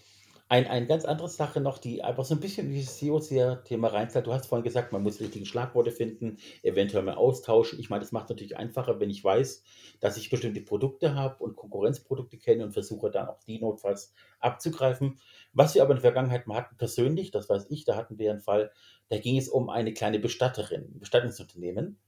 Ein, 0.49 0.67
eine 0.67 0.87
ganz 0.87 1.05
andere 1.05 1.29
Sache 1.29 1.61
noch, 1.61 1.79
die 1.79 2.03
einfach 2.03 2.25
so 2.25 2.35
ein 2.35 2.41
bisschen 2.41 2.67
in 2.67 2.73
dieses 2.73 2.99
SEO-Thema 2.99 3.89
reinzahlt. 3.89 4.27
Du 4.27 4.33
hast 4.33 4.47
vorhin 4.47 4.63
gesagt, 4.65 4.93
man 4.93 5.03
muss 5.03 5.17
die 5.17 5.25
richtigen 5.25 5.45
Schlagworte 5.47 5.91
finden, 5.91 6.37
eventuell 6.63 7.03
mal 7.03 7.15
austauschen. 7.15 7.79
Ich 7.79 7.89
meine, 7.89 8.01
das 8.01 8.13
macht 8.13 8.29
natürlich 8.29 8.57
einfacher, 8.57 8.99
wenn 8.99 9.09
ich 9.11 9.23
weiß, 9.23 9.63
dass 10.01 10.17
ich 10.17 10.29
bestimmte 10.29 10.61
Produkte 10.61 11.15
habe 11.15 11.43
und 11.43 11.55
Konkurrenzprodukte 11.57 12.37
kenne 12.37 12.65
und 12.65 12.73
versuche 12.73 13.11
dann 13.11 13.29
auch 13.29 13.39
die 13.39 13.59
notfalls 13.59 14.13
abzugreifen. 14.39 15.19
Was 15.53 15.75
wir 15.75 15.81
aber 15.83 15.91
in 15.93 15.97
der 15.97 16.03
Vergangenheit 16.11 16.47
mal 16.47 16.57
hatten, 16.57 16.77
persönlich, 16.77 17.31
das 17.31 17.49
weiß 17.49 17.67
ich, 17.71 17.85
da 17.85 17.95
hatten 17.95 18.19
wir 18.19 18.31
einen 18.31 18.41
Fall, 18.41 18.71
da 19.09 19.17
ging 19.19 19.37
es 19.37 19.49
um 19.49 19.69
eine 19.69 19.93
kleine 19.93 20.19
Bestatterin, 20.19 20.93
ein 20.95 20.99
Bestattungsunternehmen. 20.99 21.99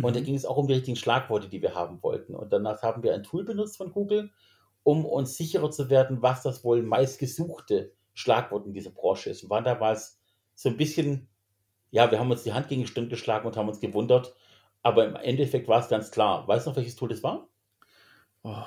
Und 0.00 0.16
da 0.16 0.20
Mhm. 0.20 0.22
ging 0.22 0.34
es 0.34 0.46
auch 0.46 0.56
um 0.56 0.68
die 0.68 0.74
richtigen 0.74 0.96
Schlagworte, 0.96 1.48
die 1.48 1.62
wir 1.62 1.74
haben 1.74 2.02
wollten. 2.02 2.34
Und 2.34 2.52
danach 2.52 2.82
haben 2.82 3.02
wir 3.02 3.14
ein 3.14 3.22
Tool 3.24 3.44
benutzt 3.44 3.76
von 3.76 3.92
Google, 3.92 4.30
um 4.84 5.04
uns 5.04 5.36
sicherer 5.36 5.70
zu 5.70 5.90
werden, 5.90 6.22
was 6.22 6.42
das 6.42 6.64
wohl 6.64 6.82
meistgesuchte 6.82 7.92
Schlagwort 8.14 8.66
in 8.66 8.74
dieser 8.74 8.90
Branche 8.90 9.30
ist. 9.30 9.42
Und 9.42 9.50
waren 9.50 9.64
damals 9.64 10.20
so 10.54 10.68
ein 10.68 10.76
bisschen, 10.76 11.28
ja, 11.90 12.10
wir 12.10 12.20
haben 12.20 12.30
uns 12.30 12.44
die 12.44 12.52
Hand 12.54 12.68
gegen 12.68 12.82
die 12.82 12.88
Stirn 12.88 13.08
geschlagen 13.08 13.46
und 13.46 13.56
haben 13.56 13.68
uns 13.68 13.80
gewundert. 13.80 14.34
Aber 14.82 15.04
im 15.06 15.16
Endeffekt 15.16 15.68
war 15.68 15.80
es 15.80 15.88
ganz 15.88 16.10
klar. 16.10 16.46
Weißt 16.48 16.66
du 16.66 16.70
noch, 16.70 16.76
welches 16.76 16.96
Tool 16.96 17.08
das 17.10 17.22
war? 17.22 17.48
Oh, 18.42 18.66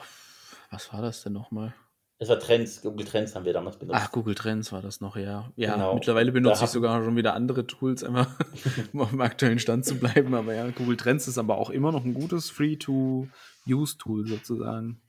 was 0.70 0.94
war 0.94 1.02
das 1.02 1.24
denn 1.24 1.34
nochmal? 1.34 1.74
Es 2.22 2.30
war 2.30 2.38
Trends, 2.40 2.84
Google 2.84 3.04
Trends 3.06 3.34
haben 3.36 3.46
wir 3.46 3.54
damals 3.54 3.78
benutzt. 3.78 4.00
Ach, 4.00 4.12
Google 4.12 4.36
Trends 4.36 4.72
war 4.72 4.84
das 4.84 5.02
noch, 5.02 5.16
ja. 5.16 5.52
Ja, 5.56 5.74
Genau. 5.74 5.96
mittlerweile 5.96 6.28
Da 6.28 6.34
benutze 6.34 6.54
ich 6.54 6.62
hatten- 6.62 6.72
sogar 6.74 7.04
schon 7.04 7.16
wieder 7.16 7.34
andere 7.34 7.66
Tools, 7.66 8.04
einfach 8.04 8.28
um 8.94 9.02
auf 9.02 9.10
dem 9.10 9.22
aktuellen 9.22 9.58
Stand 9.58 9.86
zu 9.86 9.96
bleiben. 9.96 10.36
Aber 10.36 10.54
ja, 10.54 10.70
Google 10.70 10.98
Trends 10.98 11.28
ist 11.28 11.40
aber 11.40 11.58
auch 11.58 11.72
immer 11.72 11.92
noch 11.92 12.06
ein 12.06 12.14
gutes 12.14 12.52
Free-to-Use-Tool 12.52 14.28
sozusagen. 14.28 15.02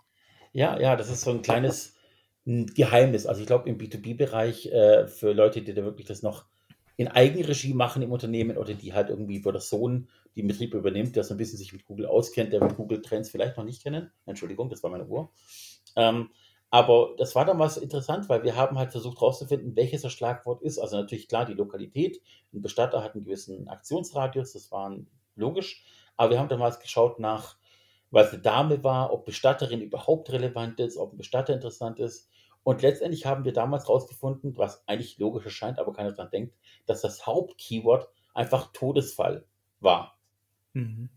Ja, 0.54 0.80
ja, 0.80 0.96
das 0.96 1.10
ist 1.10 1.20
so 1.20 1.30
ein 1.32 1.42
kleines 1.42 1.96
Geheimnis. 2.46 3.26
Also 3.26 3.42
ich 3.42 3.46
glaube 3.46 3.68
im 3.68 3.76
B2B-Bereich 3.78 4.66
äh, 4.72 5.06
für 5.06 5.32
Leute, 5.32 5.62
die 5.62 5.74
da 5.74 5.82
wirklich 5.84 6.06
das 6.06 6.22
noch 6.22 6.46
in 6.96 7.08
Eigenregie 7.08 7.74
machen 7.74 8.02
im 8.02 8.12
Unternehmen 8.12 8.56
oder 8.56 8.74
die 8.74 8.92
halt 8.94 9.10
irgendwie, 9.10 9.44
wo 9.44 9.50
der 9.52 9.60
Sohn 9.60 10.08
den 10.36 10.46
Betrieb 10.46 10.72
übernimmt, 10.74 11.14
der 11.16 11.24
so 11.24 11.34
ein 11.34 11.36
bisschen 11.38 11.58
sich 11.58 11.72
mit 11.74 11.84
Google 11.84 12.06
auskennt, 12.06 12.52
der 12.54 12.62
wird 12.62 12.76
Google 12.76 13.02
Trends 13.02 13.28
vielleicht 13.30 13.56
noch 13.58 13.64
nicht 13.64 13.82
kennen. 13.82 14.10
Entschuldigung, 14.26 14.70
das 14.70 14.82
war 14.82 14.90
meine 14.90 15.06
Uhr. 15.06 15.30
Ähm, 15.96 16.30
aber 16.72 17.14
das 17.18 17.34
war 17.34 17.44
damals 17.44 17.76
interessant, 17.76 18.30
weil 18.30 18.44
wir 18.44 18.56
haben 18.56 18.78
halt 18.78 18.92
versucht 18.92 19.20
herauszufinden, 19.20 19.76
welches 19.76 20.00
das 20.02 20.12
Schlagwort 20.12 20.62
ist. 20.62 20.78
Also 20.78 20.96
natürlich 20.96 21.28
klar 21.28 21.44
die 21.44 21.52
Lokalität. 21.52 22.22
Ein 22.54 22.62
Bestatter 22.62 23.04
hat 23.04 23.14
einen 23.14 23.24
gewissen 23.24 23.68
Aktionsradius, 23.68 24.54
das 24.54 24.72
war 24.72 24.96
logisch. 25.36 25.84
Aber 26.16 26.30
wir 26.30 26.38
haben 26.40 26.48
damals 26.48 26.80
geschaut 26.80 27.18
nach, 27.18 27.58
es 28.10 28.32
eine 28.32 28.40
Dame 28.40 28.82
war, 28.82 29.12
ob 29.12 29.26
Bestatterin 29.26 29.82
überhaupt 29.82 30.32
relevant 30.32 30.80
ist, 30.80 30.96
ob 30.96 31.12
ein 31.12 31.18
Bestatter 31.18 31.52
interessant 31.52 31.98
ist. 31.98 32.30
Und 32.62 32.80
letztendlich 32.80 33.26
haben 33.26 33.44
wir 33.44 33.52
damals 33.52 33.84
herausgefunden, 33.84 34.56
was 34.56 34.82
eigentlich 34.88 35.18
logisch 35.18 35.44
erscheint, 35.44 35.78
aber 35.78 35.92
keiner 35.92 36.12
daran 36.12 36.30
denkt, 36.30 36.56
dass 36.86 37.02
das 37.02 37.26
Hauptkeyword 37.26 38.08
einfach 38.32 38.72
Todesfall 38.72 39.44
war. 39.80 40.16
Mhm, 40.72 41.10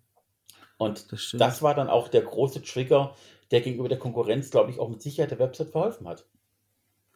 Und 0.77 1.11
das 1.13 1.33
das 1.37 1.61
war 1.61 1.75
dann 1.75 1.89
auch 1.89 2.09
der 2.09 2.23
große 2.23 2.61
Trigger, 2.61 3.15
der 3.55 3.61
gegenüber 3.61 3.87
der 3.89 3.99
Konkurrenz, 3.99 4.51
glaube 4.51 4.69
ich, 4.69 4.79
auch 4.79 4.89
mit 4.89 5.01
Sicherheit 5.01 5.31
der 5.31 5.39
Website 5.39 5.69
verholfen 5.69 6.07
hat. 6.07 6.25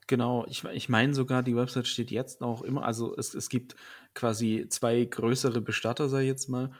Genau, 0.08 0.45
ich, 0.47 0.63
ich 0.63 0.89
meine 0.89 1.13
sogar, 1.13 1.43
die 1.43 1.56
Website 1.56 1.86
steht 1.86 2.10
jetzt 2.10 2.41
auch 2.41 2.62
immer, 2.63 2.84
also 2.84 3.15
es, 3.15 3.36
es 3.36 3.49
gibt 3.49 3.75
quasi 4.15 4.65
zwei 4.69 5.04
größere 5.04 5.62
Bestatter, 5.62 6.06
ich 6.21 6.28
jetzt 6.28 6.47
mal. 6.47 6.71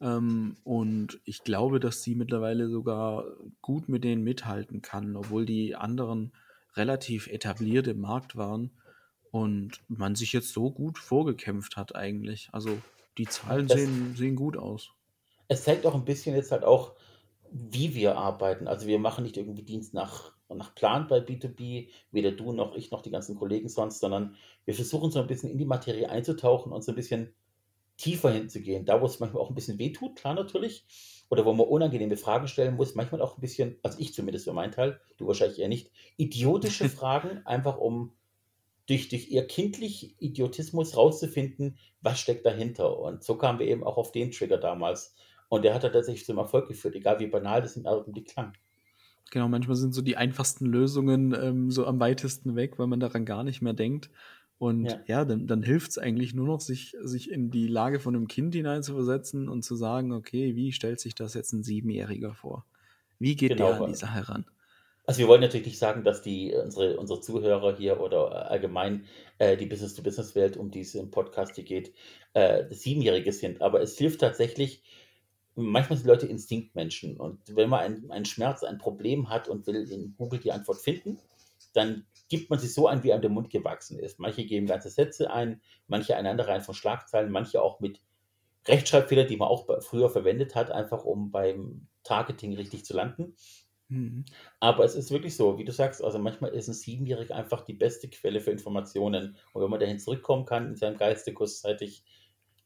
Ähm, 0.00 0.56
und 0.62 1.20
ich 1.24 1.42
glaube, 1.42 1.80
dass 1.80 2.02
sie 2.02 2.14
mittlerweile 2.14 2.70
sogar 2.70 3.24
gut 3.60 3.88
mit 3.88 4.04
denen 4.04 4.22
mithalten 4.22 4.80
kann, 4.80 5.16
obwohl 5.16 5.44
die 5.44 5.74
anderen 5.74 6.32
relativ 6.76 7.26
etabliert 7.26 7.88
im 7.88 8.00
Markt 8.00 8.36
waren 8.36 8.70
und 9.32 9.80
man 9.88 10.14
sich 10.14 10.32
jetzt 10.32 10.52
so 10.52 10.70
gut 10.70 10.96
vorgekämpft 10.98 11.76
hat 11.76 11.96
eigentlich. 11.96 12.48
Also 12.52 12.78
die 13.18 13.26
Zahlen 13.26 13.66
Das- 13.66 13.78
sehen, 13.78 14.14
sehen 14.16 14.36
gut 14.36 14.56
aus. 14.56 14.90
Es 15.48 15.64
zeigt 15.64 15.84
auch 15.84 15.94
ein 15.94 16.04
bisschen 16.04 16.36
jetzt 16.36 16.52
halt 16.52 16.62
auch, 16.62 16.92
wie 17.52 17.94
wir 17.94 18.16
arbeiten. 18.16 18.68
Also 18.68 18.86
wir 18.86 18.98
machen 18.98 19.24
nicht 19.24 19.36
irgendwie 19.36 19.62
Dienst 19.62 19.94
nach, 19.94 20.32
nach 20.48 20.74
Plan 20.74 21.06
bei 21.08 21.18
B2B, 21.18 21.88
weder 22.10 22.32
du 22.32 22.52
noch 22.52 22.74
ich 22.74 22.90
noch 22.90 23.02
die 23.02 23.10
ganzen 23.10 23.36
Kollegen 23.36 23.68
sonst, 23.68 24.00
sondern 24.00 24.36
wir 24.64 24.74
versuchen 24.74 25.10
so 25.10 25.20
ein 25.20 25.26
bisschen 25.26 25.50
in 25.50 25.58
die 25.58 25.64
Materie 25.64 26.08
einzutauchen 26.08 26.72
und 26.72 26.82
so 26.82 26.92
ein 26.92 26.96
bisschen 26.96 27.34
tiefer 27.96 28.30
hinzugehen. 28.30 28.84
Da, 28.84 29.00
wo 29.00 29.06
es 29.06 29.20
manchmal 29.20 29.42
auch 29.42 29.50
ein 29.50 29.54
bisschen 29.54 29.78
wehtut, 29.78 30.16
klar 30.16 30.34
natürlich, 30.34 30.86
oder 31.30 31.44
wo 31.44 31.52
man 31.52 31.66
unangenehme 31.66 32.16
Fragen 32.16 32.48
stellen 32.48 32.76
muss, 32.76 32.94
manchmal 32.94 33.20
auch 33.20 33.36
ein 33.36 33.40
bisschen, 33.40 33.76
also 33.82 33.98
ich 33.98 34.14
zumindest 34.14 34.46
für 34.46 34.52
meinen 34.52 34.72
Teil, 34.72 35.00
du 35.18 35.26
wahrscheinlich 35.26 35.58
eher 35.58 35.68
nicht, 35.68 35.90
idiotische 36.16 36.88
Fragen, 36.88 37.44
einfach 37.44 37.76
um 37.76 38.12
durch, 38.86 39.08
durch 39.08 39.30
eher 39.30 39.46
kindlich 39.46 40.16
Idiotismus 40.18 40.96
rauszufinden, 40.96 41.76
was 42.00 42.18
steckt 42.18 42.46
dahinter. 42.46 42.98
Und 42.98 43.22
so 43.22 43.36
kamen 43.36 43.58
wir 43.58 43.66
eben 43.66 43.84
auch 43.84 43.98
auf 43.98 44.12
den 44.12 44.30
Trigger 44.30 44.56
damals. 44.56 45.14
Und 45.48 45.64
der 45.64 45.74
hat 45.74 45.84
da 45.84 45.88
tatsächlich 45.90 46.26
zum 46.26 46.38
Erfolg 46.38 46.68
geführt, 46.68 46.94
egal 46.96 47.18
wie 47.20 47.26
banal 47.28 47.62
das 47.62 47.76
im 47.76 47.86
Augenblick 47.86 48.28
klang. 48.28 48.56
Genau, 49.30 49.48
manchmal 49.48 49.76
sind 49.76 49.92
so 49.94 50.00
die 50.02 50.16
einfachsten 50.16 50.64
Lösungen 50.66 51.34
ähm, 51.34 51.70
so 51.70 51.86
am 51.86 52.00
weitesten 52.00 52.56
weg, 52.56 52.78
weil 52.78 52.86
man 52.86 53.00
daran 53.00 53.26
gar 53.26 53.44
nicht 53.44 53.60
mehr 53.60 53.74
denkt. 53.74 54.10
Und 54.56 54.98
Ja. 54.98 55.04
ja, 55.06 55.24
dann, 55.24 55.46
dann 55.46 55.62
hilft 55.62 55.90
es 55.90 55.98
eigentlich 55.98 56.34
nur 56.34 56.46
noch, 56.46 56.60
sich, 56.60 56.96
sich 57.02 57.30
in 57.30 57.50
die 57.50 57.68
Lage 57.68 58.00
von 58.00 58.16
einem 58.16 58.26
Kind 58.26 58.54
hineinzuversetzen 58.54 59.48
und 59.48 59.62
zu 59.62 59.76
sagen, 59.76 60.12
okay, 60.12 60.56
wie 60.56 60.72
stellt 60.72 60.98
sich 61.00 61.14
das 61.14 61.34
jetzt 61.34 61.52
ein 61.52 61.62
Siebenjähriger 61.62 62.34
vor? 62.34 62.66
Wie 63.18 63.36
geht 63.36 63.58
Genau, 63.58 63.72
der 63.72 63.76
an 63.76 63.84
die 63.84 63.94
Sache 63.94 64.28
ran? 64.28 64.46
Also 65.06 65.20
wir 65.20 65.28
wollen 65.28 65.40
natürlich 65.40 65.66
nicht 65.66 65.78
sagen, 65.78 66.04
dass 66.04 66.20
die 66.22 66.54
unsere, 66.54 66.98
unsere 66.98 67.20
Zuhörer 67.20 67.76
hier 67.76 67.98
oder 68.00 68.30
äh, 68.30 68.34
allgemein 68.50 69.06
äh, 69.38 69.56
die 69.56 69.64
Business-to-Business-Welt, 69.66 70.56
um 70.58 70.70
die 70.70 70.80
es 70.80 70.94
im 70.94 71.10
Podcast 71.10 71.54
hier 71.56 71.64
geht, 71.64 71.94
äh, 72.34 72.64
Siebenjährige 72.72 73.32
sind. 73.32 73.62
Aber 73.62 73.80
es 73.80 73.96
hilft 73.96 74.20
tatsächlich, 74.20 74.82
manchmal 75.58 75.98
sind 75.98 76.06
Leute 76.06 76.26
Instinktmenschen. 76.26 77.18
Und 77.18 77.40
wenn 77.54 77.68
man 77.68 77.80
einen, 77.80 78.10
einen 78.10 78.24
Schmerz, 78.24 78.62
ein 78.62 78.78
Problem 78.78 79.28
hat 79.28 79.48
und 79.48 79.66
will 79.66 79.90
in 79.90 80.14
Google 80.16 80.40
die 80.40 80.52
Antwort 80.52 80.78
finden, 80.78 81.18
dann 81.74 82.06
gibt 82.28 82.50
man 82.50 82.58
sie 82.58 82.68
so 82.68 82.86
ein, 82.86 83.02
wie 83.02 83.12
einem 83.12 83.22
der 83.22 83.30
Mund 83.30 83.50
gewachsen 83.50 83.98
ist. 83.98 84.18
Manche 84.18 84.44
geben 84.44 84.66
ganze 84.66 84.90
Sätze 84.90 85.30
ein, 85.30 85.60
manche 85.86 86.16
Einanderreihen 86.16 86.62
von 86.62 86.74
Schlagzeilen, 86.74 87.30
manche 87.30 87.62
auch 87.62 87.80
mit 87.80 88.00
Rechtschreibfehler, 88.66 89.24
die 89.24 89.36
man 89.36 89.48
auch 89.48 89.66
früher 89.82 90.10
verwendet 90.10 90.54
hat, 90.54 90.70
einfach 90.70 91.04
um 91.04 91.30
beim 91.30 91.88
Targeting 92.04 92.54
richtig 92.54 92.84
zu 92.84 92.94
landen. 92.94 93.34
Mhm. 93.88 94.26
Aber 94.60 94.84
es 94.84 94.94
ist 94.94 95.10
wirklich 95.10 95.36
so, 95.36 95.58
wie 95.58 95.64
du 95.64 95.72
sagst, 95.72 96.04
also 96.04 96.18
manchmal 96.18 96.50
ist 96.50 96.68
ein 96.68 96.74
Siebenjähriger 96.74 97.34
einfach 97.34 97.62
die 97.62 97.72
beste 97.72 98.08
Quelle 98.08 98.40
für 98.40 98.50
Informationen. 98.50 99.36
Und 99.52 99.62
wenn 99.62 99.70
man 99.70 99.80
dahin 99.80 99.98
zurückkommen 99.98 100.44
kann 100.44 100.68
in 100.68 100.76
seinem 100.76 100.98
Geiste 100.98 101.32
kurzzeitig, 101.32 102.04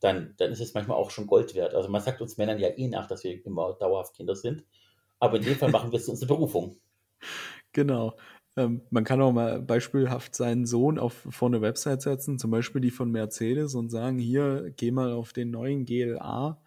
dann, 0.03 0.35
dann 0.37 0.51
ist 0.51 0.61
es 0.61 0.75
manchmal 0.75 0.97
auch 0.97 1.11
schon 1.11 1.27
Gold 1.27 1.55
wert. 1.55 1.75
Also 1.75 1.89
man 1.89 2.03
sagt 2.03 2.21
uns 2.21 2.37
Männern 2.37 2.59
ja 2.59 2.69
eh 2.77 2.89
nach, 2.89 3.07
dass 3.07 3.23
wir 3.23 3.45
immer 3.47 3.75
dauerhaft 3.79 4.15
Kinder 4.15 4.35
sind. 4.35 4.65
Aber 5.21 5.37
in 5.37 5.45
dem 5.45 5.55
Fall 5.57 5.71
machen 5.71 5.93
wir 5.93 5.99
es 5.99 6.07
zu 6.07 6.11
unserer 6.11 6.35
Berufung. 6.35 6.81
Genau. 7.75 8.19
Ähm, 8.55 8.83
man 8.91 9.05
kann 9.05 9.23
auch 9.23 9.33
mal 9.33 9.63
beispielhaft 9.63 10.35
seinen 10.35 10.67
Sohn 10.67 10.99
auf, 10.99 11.27
vor 11.31 11.49
eine 11.49 11.63
Website 11.63 12.03
setzen, 12.03 12.39
zum 12.39 12.51
Beispiel 12.51 12.83
die 12.83 12.91
von 12.91 13.11
Mercedes, 13.11 13.75
und 13.75 13.89
sagen, 13.89 14.19
hier, 14.19 14.75
geh 14.77 14.91
mal 14.91 15.11
auf 15.13 15.33
den 15.33 15.51
neuen 15.51 15.87
GLA. 15.87 16.63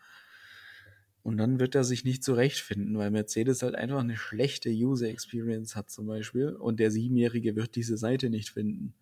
Und 1.21 1.37
dann 1.37 1.59
wird 1.59 1.75
er 1.75 1.83
sich 1.83 2.05
nicht 2.05 2.23
zurechtfinden, 2.23 2.97
weil 2.97 3.11
Mercedes 3.11 3.61
halt 3.61 3.75
einfach 3.75 3.99
eine 3.99 4.17
schlechte 4.17 4.71
User 4.71 5.09
Experience 5.09 5.75
hat 5.75 5.91
zum 5.91 6.07
Beispiel. 6.07 6.55
Und 6.55 6.79
der 6.79 6.89
Siebenjährige 6.89 7.55
wird 7.55 7.75
diese 7.75 7.97
Seite 7.97 8.31
nicht 8.31 8.49
finden. 8.49 8.95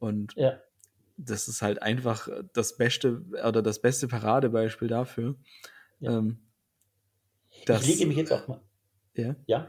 Und 0.00 0.34
Ja, 0.34 0.58
das 1.16 1.48
ist 1.48 1.62
halt 1.62 1.82
einfach 1.82 2.28
das 2.52 2.76
beste 2.76 3.22
oder 3.46 3.62
das 3.62 3.80
beste 3.80 4.08
Paradebeispiel 4.08 4.88
dafür. 4.88 5.36
Ja. 6.00 6.18
Ähm, 6.18 6.38
ich 7.50 7.86
lege 7.86 8.06
mich 8.06 8.16
jetzt 8.16 8.32
auch 8.32 8.48
mal. 8.48 8.60
ja. 9.14 9.36
Ja, 9.46 9.68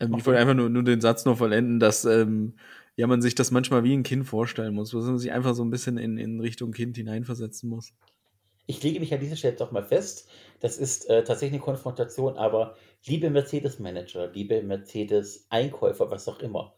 Ähm, 0.00 0.14
ich 0.18 0.26
wollte 0.26 0.40
einfach 0.40 0.54
nur, 0.54 0.68
nur 0.68 0.82
den 0.84 1.00
Satz 1.00 1.24
noch 1.24 1.38
vollenden, 1.38 1.80
dass 1.80 2.04
ähm, 2.04 2.56
ja 2.96 3.06
man 3.06 3.22
sich 3.22 3.34
das 3.34 3.50
manchmal 3.50 3.84
wie 3.84 3.94
ein 3.96 4.02
Kind 4.02 4.26
vorstellen 4.26 4.74
muss, 4.74 4.90
dass 4.90 5.04
man 5.04 5.18
sich 5.18 5.32
einfach 5.32 5.54
so 5.54 5.64
ein 5.64 5.70
bisschen 5.70 5.96
in, 5.98 6.18
in 6.18 6.40
Richtung 6.40 6.72
Kind 6.72 6.96
hineinversetzen 6.96 7.68
muss. 7.70 7.94
ich 8.66 8.82
lege 8.82 9.00
mich 9.00 9.12
an 9.12 9.20
dieser 9.20 9.36
Stelle 9.36 9.52
jetzt 9.52 9.62
auch 9.62 9.72
mal 9.72 9.84
fest. 9.84 10.28
Das 10.60 10.78
ist 10.78 11.08
äh, 11.08 11.24
tatsächlich 11.24 11.54
eine 11.60 11.64
Konfrontation, 11.64 12.36
aber 12.36 12.76
liebe 13.06 13.30
Mercedes-Manager, 13.30 14.28
liebe 14.32 14.62
Mercedes-Einkäufer, 14.62 16.10
was 16.10 16.28
auch 16.28 16.38
immer, 16.40 16.76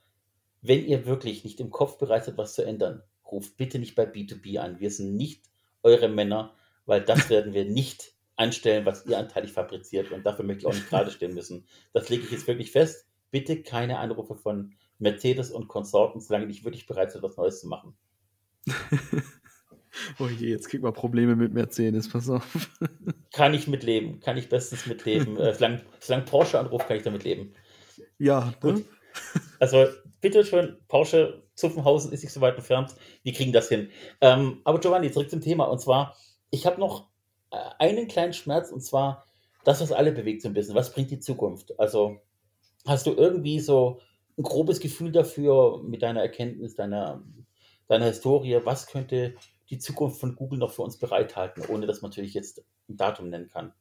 wenn 0.62 0.84
ihr 0.86 1.04
wirklich 1.06 1.44
nicht 1.44 1.60
im 1.60 1.70
Kopf 1.70 1.98
bereit 1.98 2.24
seid, 2.24 2.38
was 2.38 2.54
zu 2.54 2.64
ändern, 2.64 3.02
ruft 3.34 3.56
bitte 3.56 3.78
nicht 3.78 3.94
bei 3.94 4.04
B2B 4.04 4.58
an. 4.58 4.80
Wir 4.80 4.90
sind 4.90 5.16
nicht 5.16 5.44
eure 5.82 6.08
Männer, 6.08 6.54
weil 6.86 7.02
das 7.02 7.28
werden 7.30 7.52
wir 7.52 7.64
nicht 7.64 8.14
anstellen, 8.36 8.86
was 8.86 9.06
ihr 9.06 9.18
anteilig 9.18 9.52
fabriziert. 9.52 10.10
Und 10.10 10.24
dafür 10.24 10.44
möchte 10.44 10.60
ich 10.60 10.66
auch 10.66 10.74
nicht 10.74 10.88
gerade 10.88 11.10
stehen 11.10 11.34
müssen. 11.34 11.66
Das 11.92 12.08
lege 12.08 12.24
ich 12.24 12.30
jetzt 12.30 12.48
wirklich 12.48 12.72
fest. 12.72 13.06
Bitte 13.30 13.62
keine 13.62 13.98
Anrufe 13.98 14.34
von 14.34 14.74
Mercedes 14.98 15.50
und 15.50 15.68
Konsorten, 15.68 16.20
solange 16.20 16.46
nicht 16.46 16.64
wirklich 16.64 16.86
bereit 16.86 17.12
seid, 17.12 17.22
was 17.22 17.36
Neues 17.36 17.60
zu 17.60 17.68
machen. 17.68 17.94
Oh 20.18 20.26
je, 20.26 20.48
jetzt 20.48 20.68
kriegt 20.68 20.82
man 20.82 20.92
Probleme 20.92 21.36
mit 21.36 21.52
Mercedes, 21.52 22.08
pass 22.08 22.28
auf. 22.28 22.68
Kann 23.32 23.54
ich 23.54 23.68
mitleben, 23.68 24.20
kann 24.20 24.36
ich 24.36 24.48
bestens 24.48 24.86
mitleben. 24.86 25.36
äh, 25.36 25.54
solange, 25.54 25.82
solange 26.00 26.24
Porsche 26.24 26.58
anruft, 26.58 26.88
kann 26.88 26.96
ich 26.96 27.02
damit 27.02 27.24
leben. 27.24 27.52
ja, 28.18 28.46
ne? 28.46 28.54
Gut. 28.60 28.84
Also 29.60 29.86
bitte 30.24 30.42
schön, 30.42 30.78
Porsche, 30.88 31.42
Zuffenhausen 31.54 32.10
ist 32.10 32.22
nicht 32.22 32.32
so 32.32 32.40
weit 32.40 32.56
entfernt. 32.56 32.94
Wir 33.24 33.34
kriegen 33.34 33.52
das 33.52 33.68
hin. 33.68 33.90
Ähm, 34.22 34.62
aber 34.64 34.80
Giovanni, 34.80 35.10
zurück 35.10 35.28
zum 35.28 35.42
Thema. 35.42 35.64
Und 35.64 35.82
zwar, 35.82 36.16
ich 36.48 36.64
habe 36.64 36.80
noch 36.80 37.10
äh, 37.50 37.58
einen 37.78 38.08
kleinen 38.08 38.32
Schmerz, 38.32 38.72
und 38.72 38.80
zwar 38.80 39.26
das, 39.64 39.82
was 39.82 39.92
alle 39.92 40.12
bewegt 40.12 40.40
so 40.40 40.48
ein 40.48 40.54
bisschen. 40.54 40.74
Was 40.74 40.94
bringt 40.94 41.10
die 41.10 41.20
Zukunft? 41.20 41.78
Also, 41.78 42.22
hast 42.86 43.06
du 43.06 43.12
irgendwie 43.12 43.60
so 43.60 44.00
ein 44.38 44.44
grobes 44.44 44.80
Gefühl 44.80 45.12
dafür 45.12 45.82
mit 45.82 46.00
deiner 46.00 46.22
Erkenntnis, 46.22 46.74
deiner, 46.74 47.22
deiner 47.88 48.06
Historie, 48.06 48.58
was 48.64 48.86
könnte 48.86 49.34
die 49.68 49.78
Zukunft 49.78 50.20
von 50.20 50.36
Google 50.36 50.58
noch 50.58 50.72
für 50.72 50.82
uns 50.82 50.96
bereithalten, 50.98 51.66
ohne 51.68 51.86
dass 51.86 52.00
man 52.00 52.12
natürlich 52.12 52.32
jetzt 52.32 52.64
ein 52.88 52.96
Datum 52.96 53.28
nennen 53.28 53.50
kann? 53.50 53.74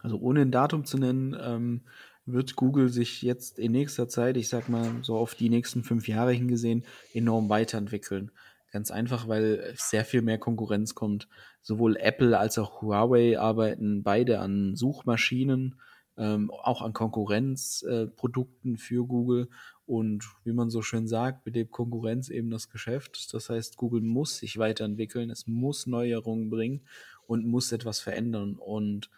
Also 0.00 0.18
ohne 0.18 0.40
ein 0.40 0.50
Datum 0.50 0.84
zu 0.84 0.98
nennen, 0.98 1.36
ähm, 1.40 1.82
wird 2.32 2.56
Google 2.56 2.88
sich 2.88 3.22
jetzt 3.22 3.58
in 3.58 3.72
nächster 3.72 4.08
Zeit, 4.08 4.36
ich 4.36 4.48
sag 4.48 4.68
mal 4.68 4.86
so 5.02 5.16
auf 5.16 5.34
die 5.34 5.48
nächsten 5.48 5.82
fünf 5.82 6.08
Jahre 6.08 6.32
hingesehen, 6.32 6.84
enorm 7.12 7.48
weiterentwickeln. 7.48 8.30
Ganz 8.70 8.90
einfach, 8.90 9.28
weil 9.28 9.72
sehr 9.76 10.04
viel 10.04 10.20
mehr 10.22 10.38
Konkurrenz 10.38 10.94
kommt. 10.94 11.28
Sowohl 11.62 11.96
Apple 11.96 12.38
als 12.38 12.58
auch 12.58 12.82
Huawei 12.82 13.38
arbeiten 13.38 14.02
beide 14.02 14.40
an 14.40 14.76
Suchmaschinen, 14.76 15.76
ähm, 16.18 16.50
auch 16.50 16.82
an 16.82 16.92
Konkurrenzprodukten 16.92 18.74
äh, 18.74 18.78
für 18.78 19.06
Google. 19.06 19.48
Und 19.86 20.24
wie 20.44 20.52
man 20.52 20.68
so 20.68 20.82
schön 20.82 21.08
sagt, 21.08 21.44
belebt 21.44 21.72
Konkurrenz 21.72 22.28
eben 22.28 22.50
das 22.50 22.68
Geschäft. 22.68 23.32
Das 23.32 23.48
heißt, 23.48 23.78
Google 23.78 24.02
muss 24.02 24.36
sich 24.36 24.58
weiterentwickeln, 24.58 25.30
es 25.30 25.46
muss 25.46 25.86
Neuerungen 25.86 26.50
bringen 26.50 26.82
und 27.26 27.46
muss 27.46 27.72
etwas 27.72 28.00
verändern. 28.00 28.56
Und 28.56 29.08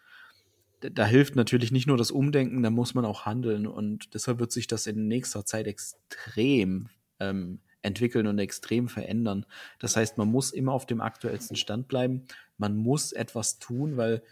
da 0.81 1.07
hilft 1.07 1.37
natürlich 1.37 1.73
nicht 1.73 1.87
nur 1.87 1.97
das 1.97 2.11
Umdenken, 2.11 2.63
da 2.63 2.71
muss 2.71 2.95
man 2.95 3.05
auch 3.05 3.27
handeln. 3.27 3.67
Und 3.67 4.15
deshalb 4.15 4.39
wird 4.39 4.53
sich 4.53 4.67
das 4.67 4.87
in 4.87 5.09
nächster 5.09 5.45
Zeit 5.45 5.67
extrem 5.67 6.89
ähm, 7.19 7.61
entwickeln 7.83 8.27
und 8.27 8.39
extrem 8.39 8.89
verändern. 8.89 9.47
Das 9.79 9.97
heißt, 9.97 10.19
man 10.19 10.29
muss 10.29 10.53
immer 10.53 10.73
auf 10.73 10.87
dem 10.87 11.01
aktuellsten 11.01 11.57
Stand 11.57 11.89
bleiben. 11.89 12.27
Man 12.59 12.77
muss 12.77 13.13
etwas 13.13 13.59
tun, 13.59 13.97
weil 13.97 14.23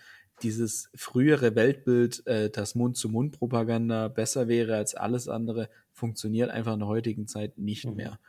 dieses 0.42 0.90
frühere 0.94 1.54
Weltbild, 1.54 2.26
äh, 2.26 2.50
dass 2.50 2.74
Mund-zu-Mund-Propaganda 2.74 4.08
besser 4.08 4.48
wäre 4.48 4.76
als 4.76 4.94
alles 4.94 5.28
andere, 5.28 5.68
funktioniert 5.92 6.50
einfach 6.50 6.74
in 6.74 6.80
der 6.80 6.88
heutigen 6.88 7.26
Zeit 7.26 7.58
nicht 7.58 7.87
mhm. 7.87 7.96
mehr. 7.96 8.20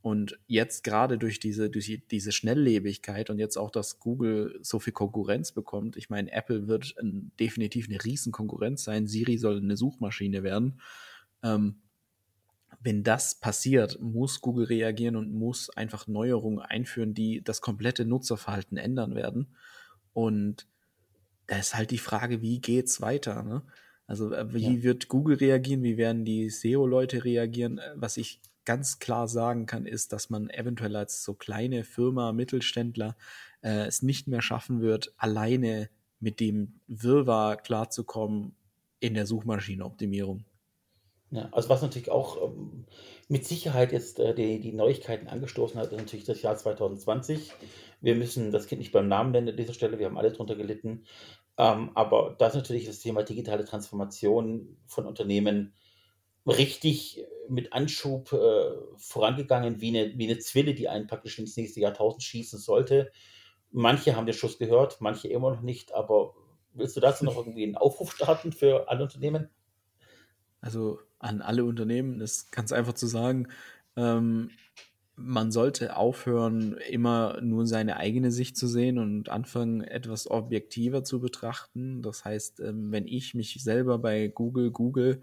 Und 0.00 0.38
jetzt 0.46 0.84
gerade 0.84 1.18
durch 1.18 1.40
diese, 1.40 1.70
durch 1.70 2.02
diese 2.10 2.30
Schnelllebigkeit 2.30 3.30
und 3.30 3.38
jetzt 3.38 3.56
auch, 3.56 3.70
dass 3.70 3.98
Google 3.98 4.58
so 4.62 4.78
viel 4.78 4.92
Konkurrenz 4.92 5.52
bekommt, 5.52 5.96
ich 5.96 6.08
meine, 6.08 6.30
Apple 6.30 6.68
wird 6.68 6.94
ein, 7.00 7.32
definitiv 7.40 7.88
eine 7.88 8.02
Riesenkonkurrenz 8.02 8.84
sein, 8.84 9.08
Siri 9.08 9.38
soll 9.38 9.58
eine 9.58 9.76
Suchmaschine 9.76 10.42
werden. 10.44 10.80
Ähm, 11.42 11.80
wenn 12.80 13.02
das 13.02 13.40
passiert, 13.40 14.00
muss 14.00 14.40
Google 14.40 14.66
reagieren 14.66 15.16
und 15.16 15.32
muss 15.32 15.68
einfach 15.70 16.06
Neuerungen 16.06 16.60
einführen, 16.60 17.12
die 17.12 17.42
das 17.42 17.60
komplette 17.60 18.04
Nutzerverhalten 18.04 18.76
ändern 18.76 19.16
werden. 19.16 19.56
Und 20.12 20.68
da 21.48 21.58
ist 21.58 21.74
halt 21.74 21.90
die 21.90 21.98
Frage, 21.98 22.40
wie 22.40 22.60
geht's 22.60 23.00
weiter? 23.00 23.42
Ne? 23.42 23.62
Also 24.06 24.32
äh, 24.32 24.52
wie 24.54 24.76
ja. 24.76 24.82
wird 24.82 25.08
Google 25.08 25.36
reagieren? 25.36 25.82
Wie 25.82 25.96
werden 25.96 26.24
die 26.24 26.50
SEO-Leute 26.50 27.24
reagieren? 27.24 27.78
Äh, 27.78 27.92
was 27.96 28.16
ich 28.16 28.40
ganz 28.68 28.98
klar 28.98 29.28
sagen 29.28 29.64
kann, 29.64 29.86
ist, 29.86 30.12
dass 30.12 30.28
man 30.28 30.50
eventuell 30.50 30.94
als 30.94 31.24
so 31.24 31.32
kleine 31.32 31.84
Firma, 31.84 32.32
Mittelständler 32.32 33.16
äh, 33.62 33.86
es 33.86 34.02
nicht 34.02 34.28
mehr 34.28 34.42
schaffen 34.42 34.82
wird, 34.82 35.14
alleine 35.16 35.88
mit 36.20 36.38
dem 36.38 36.78
Wirrwarr 36.86 37.56
klarzukommen 37.56 38.54
in 39.00 39.14
der 39.14 39.24
Suchmaschinenoptimierung. 39.24 40.44
Ja, 41.30 41.48
also 41.50 41.70
was 41.70 41.80
natürlich 41.80 42.10
auch 42.10 42.42
ähm, 42.42 42.84
mit 43.28 43.46
Sicherheit 43.46 43.90
jetzt 43.90 44.18
äh, 44.18 44.34
die, 44.34 44.60
die 44.60 44.74
Neuigkeiten 44.74 45.28
angestoßen 45.28 45.80
hat, 45.80 45.90
ist 45.90 45.98
natürlich 45.98 46.26
das 46.26 46.42
Jahr 46.42 46.56
2020. 46.56 47.52
Wir 48.02 48.16
müssen 48.16 48.52
das 48.52 48.66
Kind 48.66 48.80
nicht 48.80 48.92
beim 48.92 49.08
Namen 49.08 49.30
nennen 49.30 49.48
an 49.48 49.56
dieser 49.56 49.72
Stelle, 49.72 49.98
wir 49.98 50.04
haben 50.04 50.18
alle 50.18 50.32
drunter 50.32 50.56
gelitten. 50.56 51.06
Ähm, 51.56 51.92
aber 51.94 52.36
das 52.38 52.50
ist 52.50 52.56
natürlich 52.56 52.84
das 52.84 52.98
Thema 52.98 53.22
digitale 53.22 53.64
Transformation 53.64 54.76
von 54.86 55.06
Unternehmen 55.06 55.72
richtig 56.46 57.24
mit 57.48 57.72
Anschub 57.72 58.32
äh, 58.32 58.70
vorangegangen, 58.96 59.80
wie 59.80 59.96
eine, 59.96 60.18
wie 60.18 60.30
eine 60.30 60.38
Zwille, 60.38 60.74
die 60.74 60.88
einen 60.88 61.06
praktisch 61.06 61.38
ins 61.38 61.56
nächste 61.56 61.80
Jahrtausend 61.80 62.22
schießen 62.22 62.58
sollte. 62.58 63.10
Manche 63.70 64.16
haben 64.16 64.26
den 64.26 64.34
Schuss 64.34 64.58
gehört, 64.58 65.00
manche 65.00 65.28
immer 65.28 65.50
noch 65.50 65.62
nicht, 65.62 65.92
aber 65.92 66.34
willst 66.74 66.96
du 66.96 67.00
dazu 67.00 67.24
noch 67.24 67.36
irgendwie 67.36 67.64
einen 67.64 67.76
Aufruf 67.76 68.12
starten 68.14 68.52
für 68.52 68.88
alle 68.88 69.04
Unternehmen? 69.04 69.50
Also 70.60 71.00
an 71.18 71.42
alle 71.42 71.64
Unternehmen 71.64 72.20
ist 72.20 72.52
ganz 72.52 72.72
einfach 72.72 72.94
zu 72.94 73.06
sagen, 73.06 73.48
ähm, 73.96 74.50
man 75.18 75.50
sollte 75.50 75.96
aufhören, 75.96 76.76
immer 76.88 77.40
nur 77.40 77.66
seine 77.66 77.96
eigene 77.96 78.30
Sicht 78.30 78.56
zu 78.56 78.68
sehen 78.68 78.98
und 78.98 79.28
anfangen, 79.28 79.82
etwas 79.82 80.30
objektiver 80.30 81.02
zu 81.02 81.18
betrachten. 81.20 82.02
Das 82.02 82.24
heißt, 82.24 82.60
ähm, 82.60 82.92
wenn 82.92 83.06
ich 83.08 83.34
mich 83.34 83.60
selber 83.62 83.98
bei 83.98 84.28
Google 84.28 84.70
google, 84.70 85.22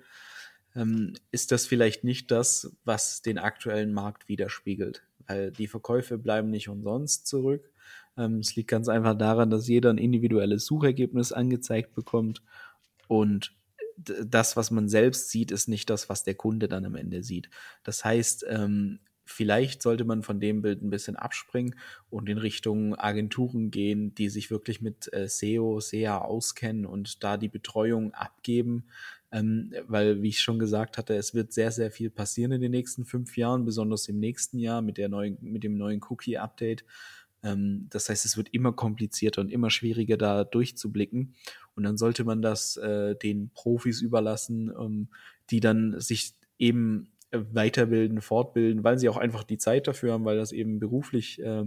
ist 1.31 1.51
das 1.51 1.65
vielleicht 1.65 2.03
nicht 2.03 2.31
das, 2.31 2.75
was 2.83 3.21
den 3.21 3.37
aktuellen 3.37 3.93
Markt 3.93 4.27
widerspiegelt. 4.27 5.03
Weil 5.27 5.51
die 5.51 5.67
Verkäufe 5.67 6.17
bleiben 6.17 6.49
nicht 6.49 6.69
umsonst 6.69 7.27
zurück. 7.27 7.71
Ähm, 8.17 8.39
es 8.39 8.55
liegt 8.55 8.69
ganz 8.69 8.89
einfach 8.89 9.17
daran, 9.17 9.49
dass 9.49 9.67
jeder 9.67 9.89
ein 9.89 9.97
individuelles 9.97 10.65
Suchergebnis 10.65 11.31
angezeigt 11.31 11.93
bekommt 11.93 12.41
und 13.07 13.53
das, 13.97 14.57
was 14.57 14.71
man 14.71 14.89
selbst 14.89 15.29
sieht, 15.29 15.51
ist 15.51 15.67
nicht 15.67 15.89
das, 15.89 16.09
was 16.09 16.23
der 16.23 16.35
Kunde 16.35 16.67
dann 16.67 16.85
am 16.85 16.95
Ende 16.95 17.23
sieht. 17.23 17.49
Das 17.83 18.03
heißt, 18.03 18.45
ähm, 18.49 18.99
vielleicht 19.25 19.81
sollte 19.81 20.03
man 20.03 20.21
von 20.21 20.39
dem 20.39 20.61
Bild 20.61 20.83
ein 20.83 20.89
bisschen 20.89 21.15
abspringen 21.15 21.75
und 22.09 22.29
in 22.29 22.37
Richtung 22.37 22.95
Agenturen 22.95 23.71
gehen, 23.71 24.13
die 24.13 24.29
sich 24.29 24.51
wirklich 24.51 24.81
mit 24.81 25.11
äh, 25.13 25.27
SEO, 25.27 25.79
SEA 25.79 26.19
auskennen 26.19 26.85
und 26.85 27.23
da 27.23 27.37
die 27.37 27.49
Betreuung 27.49 28.13
abgeben. 28.13 28.85
Ähm, 29.35 29.73
weil, 29.87 30.21
wie 30.21 30.29
ich 30.29 30.39
schon 30.39 30.59
gesagt 30.59 30.97
hatte, 30.97 31.13
es 31.13 31.33
wird 31.33 31.51
sehr, 31.51 31.69
sehr 31.71 31.91
viel 31.91 32.09
passieren 32.09 32.53
in 32.53 32.61
den 32.61 32.71
nächsten 32.71 33.03
fünf 33.03 33.35
Jahren, 33.35 33.65
besonders 33.65 34.07
im 34.07 34.17
nächsten 34.17 34.59
Jahr 34.59 34.81
mit, 34.81 34.97
der 34.97 35.09
neuen, 35.09 35.37
mit 35.41 35.65
dem 35.65 35.77
neuen 35.77 35.99
Cookie-Update. 36.07 36.85
Ähm, 37.43 37.87
das 37.89 38.07
heißt, 38.07 38.23
es 38.23 38.37
wird 38.37 38.53
immer 38.53 38.71
komplizierter 38.71 39.41
und 39.41 39.51
immer 39.51 39.69
schwieriger, 39.71 40.15
da 40.15 40.45
durchzublicken. 40.45 41.35
Und 41.75 41.83
dann 41.83 41.97
sollte 41.97 42.23
man 42.23 42.41
das 42.41 42.77
äh, 42.77 43.15
den 43.15 43.49
Profis 43.53 44.01
überlassen, 44.01 44.71
ähm, 44.79 45.09
die 45.49 45.59
dann 45.59 45.99
sich 45.99 46.35
eben 46.57 47.11
weiterbilden, 47.31 48.21
fortbilden, 48.21 48.85
weil 48.85 48.97
sie 48.97 49.09
auch 49.09 49.17
einfach 49.17 49.43
die 49.43 49.57
Zeit 49.57 49.87
dafür 49.87 50.13
haben, 50.13 50.23
weil 50.23 50.37
das 50.37 50.53
eben 50.53 50.79
beruflich 50.79 51.41
äh, 51.41 51.65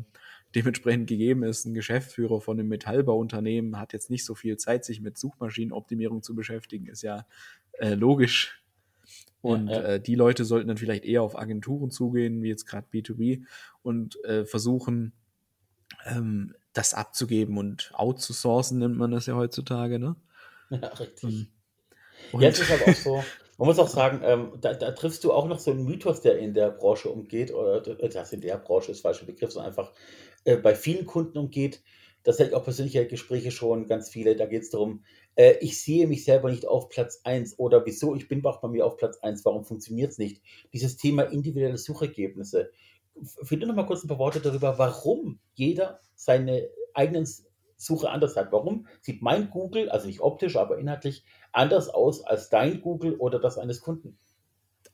dementsprechend 0.54 1.08
gegeben 1.08 1.42
ist. 1.42 1.66
Ein 1.66 1.74
Geschäftsführer 1.74 2.40
von 2.40 2.58
einem 2.58 2.68
Metallbauunternehmen 2.68 3.78
hat 3.78 3.92
jetzt 3.92 4.10
nicht 4.10 4.24
so 4.24 4.34
viel 4.34 4.56
Zeit, 4.56 4.84
sich 4.84 5.00
mit 5.00 5.18
Suchmaschinenoptimierung 5.18 6.22
zu 6.22 6.34
beschäftigen, 6.34 6.86
ist 6.86 7.02
ja 7.02 7.26
äh, 7.72 7.94
logisch. 7.94 8.62
Und 9.40 9.68
ja, 9.68 9.80
ja. 9.80 9.88
Äh, 9.94 10.00
die 10.00 10.14
Leute 10.14 10.44
sollten 10.44 10.68
dann 10.68 10.76
vielleicht 10.78 11.04
eher 11.04 11.22
auf 11.22 11.38
Agenturen 11.38 11.90
zugehen, 11.90 12.42
wie 12.42 12.48
jetzt 12.48 12.66
gerade 12.66 12.86
B2B, 12.92 13.44
und 13.82 14.22
äh, 14.24 14.44
versuchen, 14.44 15.12
ähm, 16.06 16.54
das 16.72 16.94
abzugeben 16.94 17.58
und 17.58 17.90
outzusourcen, 17.94 18.78
nennt 18.78 18.96
man 18.96 19.10
das 19.10 19.26
ja 19.26 19.34
heutzutage, 19.34 19.98
ne? 19.98 20.16
Ja, 20.70 20.88
richtig. 20.88 21.24
Ähm, 21.24 21.46
und 22.32 22.42
Jetzt 22.42 22.60
ist 22.60 22.70
aber 22.70 22.90
auch 22.90 22.94
so, 22.94 23.24
man 23.58 23.68
muss 23.68 23.78
auch 23.78 23.88
sagen, 23.88 24.20
ähm, 24.22 24.52
da, 24.60 24.74
da, 24.74 24.92
triffst 24.92 25.24
du 25.24 25.32
auch 25.32 25.48
noch 25.48 25.58
so 25.58 25.70
einen 25.70 25.84
Mythos, 25.84 26.20
der 26.20 26.38
in 26.38 26.54
der 26.54 26.70
Branche 26.70 27.08
umgeht, 27.08 27.52
oder 27.52 27.86
äh, 27.86 28.08
das 28.08 28.32
in 28.32 28.40
der 28.40 28.58
Branche 28.58 28.92
ist 28.92 29.00
falscher 29.00 29.26
Begriff, 29.26 29.52
sondern 29.52 29.70
einfach 29.70 29.92
äh, 30.44 30.56
bei 30.56 30.74
vielen 30.74 31.06
Kunden 31.06 31.38
umgeht. 31.38 31.82
Das 32.22 32.38
hätte 32.38 32.50
ich 32.50 32.56
auch 32.56 32.64
persönliche 32.64 33.06
Gespräche 33.06 33.50
schon 33.50 33.86
ganz 33.86 34.10
viele. 34.10 34.36
Da 34.36 34.46
geht 34.46 34.62
es 34.62 34.70
darum, 34.70 35.02
äh, 35.38 35.56
ich 35.60 35.80
sehe 35.80 36.06
mich 36.06 36.24
selber 36.24 36.50
nicht 36.50 36.66
auf 36.66 36.88
Platz 36.88 37.20
1 37.24 37.58
oder 37.58 37.86
wieso, 37.86 38.14
ich 38.14 38.28
bin 38.28 38.44
auch 38.44 38.60
bei 38.60 38.68
mir 38.68 38.84
auf 38.84 38.96
Platz 38.96 39.18
1, 39.18 39.44
warum 39.44 39.64
funktioniert 39.64 40.10
es 40.10 40.18
nicht? 40.18 40.42
Dieses 40.72 40.96
Thema 40.96 41.22
individuelle 41.22 41.78
Suchergebnisse. 41.78 42.70
Finde 43.42 43.66
noch 43.66 43.74
mal 43.74 43.86
kurz 43.86 44.04
ein 44.04 44.08
paar 44.08 44.18
Worte 44.18 44.40
darüber, 44.40 44.78
warum 44.78 45.38
jeder 45.54 46.00
seine 46.14 46.68
eigenen 46.92 47.26
Suche 47.76 48.10
anders 48.10 48.36
hat. 48.36 48.50
Warum 48.52 48.88
sieht 49.00 49.22
mein 49.22 49.50
Google, 49.50 49.88
also 49.88 50.08
nicht 50.08 50.20
optisch, 50.20 50.56
aber 50.56 50.78
inhaltlich, 50.78 51.24
anders 51.52 51.88
aus 51.88 52.24
als 52.24 52.48
dein 52.50 52.80
Google 52.80 53.14
oder 53.14 53.38
das 53.38 53.58
eines 53.58 53.80
Kunden? 53.80 54.18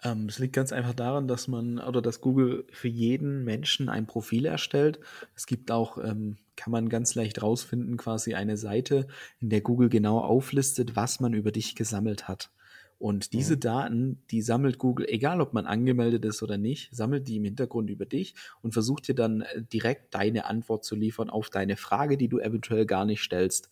Ähm, 0.03 0.27
es 0.29 0.39
liegt 0.39 0.55
ganz 0.55 0.73
einfach 0.73 0.95
daran, 0.95 1.29
dass 1.29 1.49
man 1.49 1.79
oder 1.79 2.03
dass 2.03 2.21
Google 2.21 2.67
für 2.73 2.89
jeden 2.89 3.45
Menschen 3.45 3.89
ein 3.89 4.07
Profil 4.07 4.47
erstellt. 4.47 5.01
Es 5.35 5.47
gibt 5.47 5.71
auch, 5.71 5.99
ähm, 5.99 6.37
kann 6.57 6.71
man 6.71 6.89
ganz 6.89 7.15
leicht 7.15 7.43
rausfinden, 7.43 7.97
quasi 7.97 8.35
eine 8.35 8.57
Seite, 8.57 9.07
in 9.41 9.51
der 9.51 9.61
Google 9.61 9.89
genau 9.89 10.21
auflistet, 10.21 10.97
was 10.97 11.21
man 11.21 11.35
über 11.35 11.53
dich 11.53 11.75
gesammelt 11.75 12.29
hat. 12.29 12.51
Und 12.99 13.33
diese 13.33 13.57
mhm. 13.57 13.61
Daten, 13.61 14.23
die 14.31 14.41
sammelt 14.41 14.79
Google, 14.79 15.07
egal 15.09 15.41
ob 15.41 15.53
man 15.53 15.67
angemeldet 15.67 16.25
ist 16.25 16.43
oder 16.43 16.59
nicht, 16.59 16.95
sammelt 16.95 17.29
die 17.29 17.37
im 17.37 17.45
Hintergrund 17.45 17.91
über 17.91 18.07
dich 18.07 18.35
und 18.63 18.73
versucht 18.73 19.09
dir 19.09 19.15
dann 19.15 19.43
äh, 19.43 19.63
direkt 19.63 20.15
deine 20.15 20.47
Antwort 20.47 20.85
zu 20.85 20.95
liefern 20.95 21.29
auf 21.29 21.51
deine 21.51 21.77
Frage, 21.77 22.17
die 22.17 22.29
du 22.29 22.39
eventuell 22.39 22.87
gar 22.87 23.05
nicht 23.05 23.23
stellst. 23.23 23.71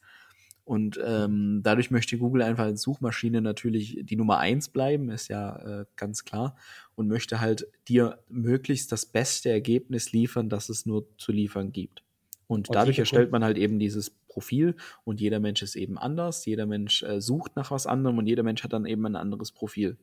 Und 0.65 0.99
ähm, 1.05 1.61
dadurch 1.65 1.91
möchte 1.91 2.19
Google 2.19 2.43
einfach 2.43 2.65
als 2.65 2.83
Suchmaschine 2.83 3.41
natürlich 3.41 3.99
die 4.03 4.17
Nummer 4.17 4.39
eins 4.39 4.69
bleiben, 4.69 5.11
ist 5.11 5.29
ja 5.29 5.81
äh, 5.81 5.85
ganz 5.97 6.25
klar, 6.25 6.57
und 6.95 7.09
möchte 7.09 7.41
halt 7.41 7.67
dir 7.89 8.19
möglichst 8.29 8.93
das 8.93 9.07
beste 9.07 9.51
Ergebnis 9.51 10.13
liefern, 10.13 10.49
das 10.49 10.69
es 10.69 10.87
nur 10.87 11.07
zu 11.19 11.33
liefern 11.33 11.73
gibt. 11.73 12.05
Und, 12.47 12.69
und 12.69 12.75
dadurch 12.77 12.99
erstellt 12.99 13.33
man 13.33 13.43
halt 13.43 13.59
eben 13.59 13.79
dieses 13.79 14.11
Profil 14.11 14.77
und 15.05 15.21
jeder 15.21 15.41
Mensch 15.41 15.63
ist 15.63 15.75
eben 15.75 15.99
anders, 15.99 16.47
jeder 16.47 16.67
Mensch 16.67 17.03
äh, 17.03 17.21
sucht 17.21 17.57
nach 17.57 17.71
was 17.71 17.87
anderem 17.87 18.19
und 18.19 18.27
jeder 18.27 18.43
Mensch 18.43 18.63
hat 18.63 18.73
dann 18.73 18.87
eben 18.87 19.05
ein 19.07 19.17
anderes 19.17 19.53
Profil. 19.53 19.97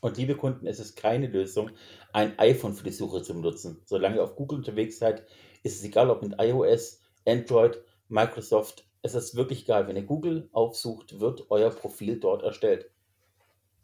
Und 0.00 0.16
liebe 0.16 0.36
Kunden, 0.36 0.66
es 0.66 0.78
ist 0.78 0.96
keine 0.96 1.26
Lösung, 1.26 1.70
ein 2.12 2.38
iPhone 2.38 2.74
für 2.74 2.84
die 2.84 2.92
Suche 2.92 3.22
zu 3.22 3.34
benutzen. 3.34 3.80
Solange 3.84 4.16
ihr 4.16 4.22
auf 4.22 4.36
Google 4.36 4.58
unterwegs 4.58 4.98
seid, 4.98 5.26
ist 5.62 5.76
es 5.76 5.84
egal, 5.84 6.10
ob 6.10 6.22
mit 6.22 6.34
iOS, 6.40 7.00
Android, 7.26 7.78
Microsoft, 8.08 8.87
es 9.02 9.14
ist 9.14 9.34
wirklich 9.34 9.62
egal. 9.62 9.86
Wenn 9.86 9.96
ihr 9.96 10.04
Google 10.04 10.48
aufsucht, 10.52 11.20
wird 11.20 11.50
euer 11.50 11.70
Profil 11.70 12.18
dort 12.18 12.42
erstellt. 12.42 12.90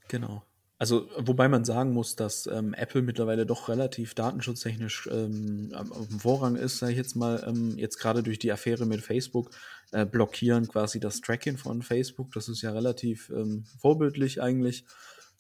Genau. 0.08 0.42
Also, 0.76 1.08
wobei 1.16 1.48
man 1.48 1.64
sagen 1.64 1.92
muss, 1.92 2.16
dass 2.16 2.46
ähm, 2.46 2.74
Apple 2.74 3.02
mittlerweile 3.02 3.46
doch 3.46 3.68
relativ 3.68 4.14
datenschutztechnisch 4.14 5.08
ähm, 5.10 5.72
auf 5.72 6.08
dem 6.08 6.18
Vorrang 6.20 6.56
ist, 6.56 6.78
sage 6.78 6.92
ich 6.92 6.98
jetzt 6.98 7.14
mal, 7.14 7.44
ähm, 7.46 7.78
jetzt 7.78 7.98
gerade 7.98 8.22
durch 8.24 8.40
die 8.40 8.52
Affäre 8.52 8.84
mit 8.84 9.00
Facebook, 9.00 9.50
äh, 9.92 10.04
blockieren 10.04 10.66
quasi 10.66 10.98
das 10.98 11.20
Tracking 11.20 11.58
von 11.58 11.82
Facebook. 11.82 12.32
Das 12.32 12.48
ist 12.48 12.60
ja 12.62 12.72
relativ 12.72 13.30
ähm, 13.30 13.64
vorbildlich 13.80 14.42
eigentlich. 14.42 14.84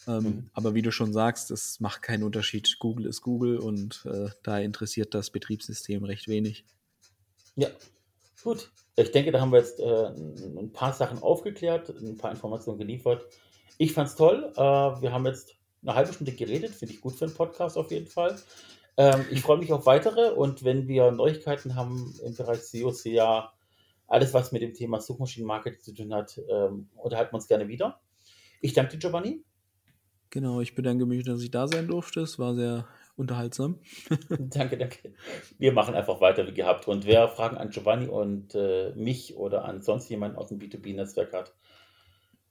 Ähm, 0.06 0.22
mhm. 0.22 0.50
Aber 0.52 0.74
wie 0.74 0.82
du 0.82 0.92
schon 0.92 1.12
sagst, 1.12 1.50
es 1.50 1.80
macht 1.80 2.02
keinen 2.02 2.22
Unterschied. 2.22 2.78
Google 2.78 3.06
ist 3.06 3.20
Google 3.20 3.58
und 3.58 4.06
äh, 4.06 4.28
da 4.44 4.58
interessiert 4.60 5.14
das 5.14 5.30
Betriebssystem 5.30 6.04
recht 6.04 6.28
wenig. 6.28 6.64
Ja, 7.56 7.68
gut. 8.42 8.70
Ich 8.96 9.10
denke, 9.10 9.32
da 9.32 9.40
haben 9.40 9.52
wir 9.52 9.58
jetzt 9.58 9.80
äh, 9.80 10.06
ein 10.06 10.72
paar 10.72 10.92
Sachen 10.92 11.20
aufgeklärt, 11.22 11.90
ein 11.90 12.16
paar 12.16 12.30
Informationen 12.30 12.78
geliefert. 12.78 13.26
Ich 13.78 13.92
fand 13.92 14.08
es 14.08 14.14
toll. 14.14 14.52
Äh, 14.56 14.60
wir 14.60 15.12
haben 15.12 15.26
jetzt 15.26 15.56
eine 15.82 15.94
halbe 15.94 16.12
Stunde 16.12 16.32
geredet, 16.32 16.74
finde 16.74 16.94
ich 16.94 17.00
gut 17.00 17.14
für 17.14 17.24
einen 17.24 17.34
Podcast 17.34 17.76
auf 17.76 17.90
jeden 17.90 18.06
Fall. 18.06 18.36
Ähm, 18.96 19.24
ich 19.30 19.42
freue 19.42 19.58
mich 19.58 19.72
auf 19.72 19.86
weitere 19.86 20.30
und 20.30 20.64
wenn 20.64 20.86
wir 20.86 21.10
Neuigkeiten 21.10 21.74
haben 21.74 22.14
im 22.24 22.34
Bereich 22.36 22.62
SEO, 22.62 22.90
SEA, 22.90 23.52
alles 24.06 24.32
was 24.32 24.52
mit 24.52 24.62
dem 24.62 24.74
Thema 24.74 25.00
Suchmaschinenmarketing 25.00 25.80
zu 25.80 25.92
tun 25.92 26.14
hat, 26.14 26.40
ähm, 26.48 26.88
unterhalten 26.94 27.32
wir 27.32 27.36
uns 27.36 27.48
gerne 27.48 27.66
wieder. 27.68 28.00
Ich 28.60 28.72
danke 28.72 28.92
dir, 28.92 28.98
Giovanni. 28.98 29.42
Genau, 30.30 30.60
ich 30.60 30.74
bedanke 30.74 31.06
mich, 31.06 31.24
dass 31.24 31.42
ich 31.42 31.50
da 31.50 31.66
sein 31.66 31.88
durfte. 31.88 32.20
Es 32.20 32.38
war 32.38 32.54
sehr 32.54 32.86
unterhaltsam. 33.16 33.78
danke, 34.38 34.76
danke. 34.76 35.14
Wir 35.58 35.72
machen 35.72 35.94
einfach 35.94 36.20
weiter 36.20 36.46
wie 36.46 36.54
gehabt. 36.54 36.88
Und 36.88 37.06
wer 37.06 37.28
Fragen 37.28 37.56
an 37.56 37.70
Giovanni 37.70 38.08
und 38.08 38.54
äh, 38.54 38.92
mich 38.96 39.36
oder 39.36 39.64
an 39.64 39.82
sonst 39.82 40.08
jemanden 40.08 40.36
aus 40.36 40.48
dem 40.48 40.58
B2B-Netzwerk 40.58 41.32
hat, 41.32 41.54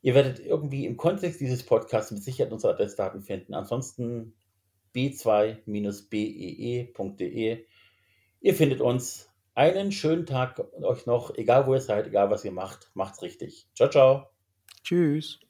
ihr 0.02 0.16
werdet 0.16 0.40
irgendwie 0.40 0.86
im 0.86 0.98
Kontext 0.98 1.40
dieses 1.42 1.66
Podcasts 1.66 2.12
mit 2.12 2.24
Sicherheit 2.24 2.52
unsere 2.52 2.74
Adressdaten 2.74 3.22
finden. 3.22 3.54
Ansonsten 3.54 4.34
b2-bee.de. 4.96 6.88
E. 7.52 7.66
Ihr 8.42 8.54
findet 8.54 8.82
uns. 8.82 9.30
Einen 9.56 9.92
schönen 9.92 10.26
Tag 10.26 10.60
euch 10.82 11.06
noch, 11.06 11.36
egal 11.36 11.68
wo 11.68 11.76
ihr 11.76 11.80
seid, 11.80 12.08
egal 12.08 12.32
was 12.32 12.44
ihr 12.44 12.52
macht, 12.52 12.90
macht's 12.96 13.22
richtig. 13.22 13.68
Ciao, 13.76 13.88
ciao. 13.88 14.30
Tschüss. 14.84 15.43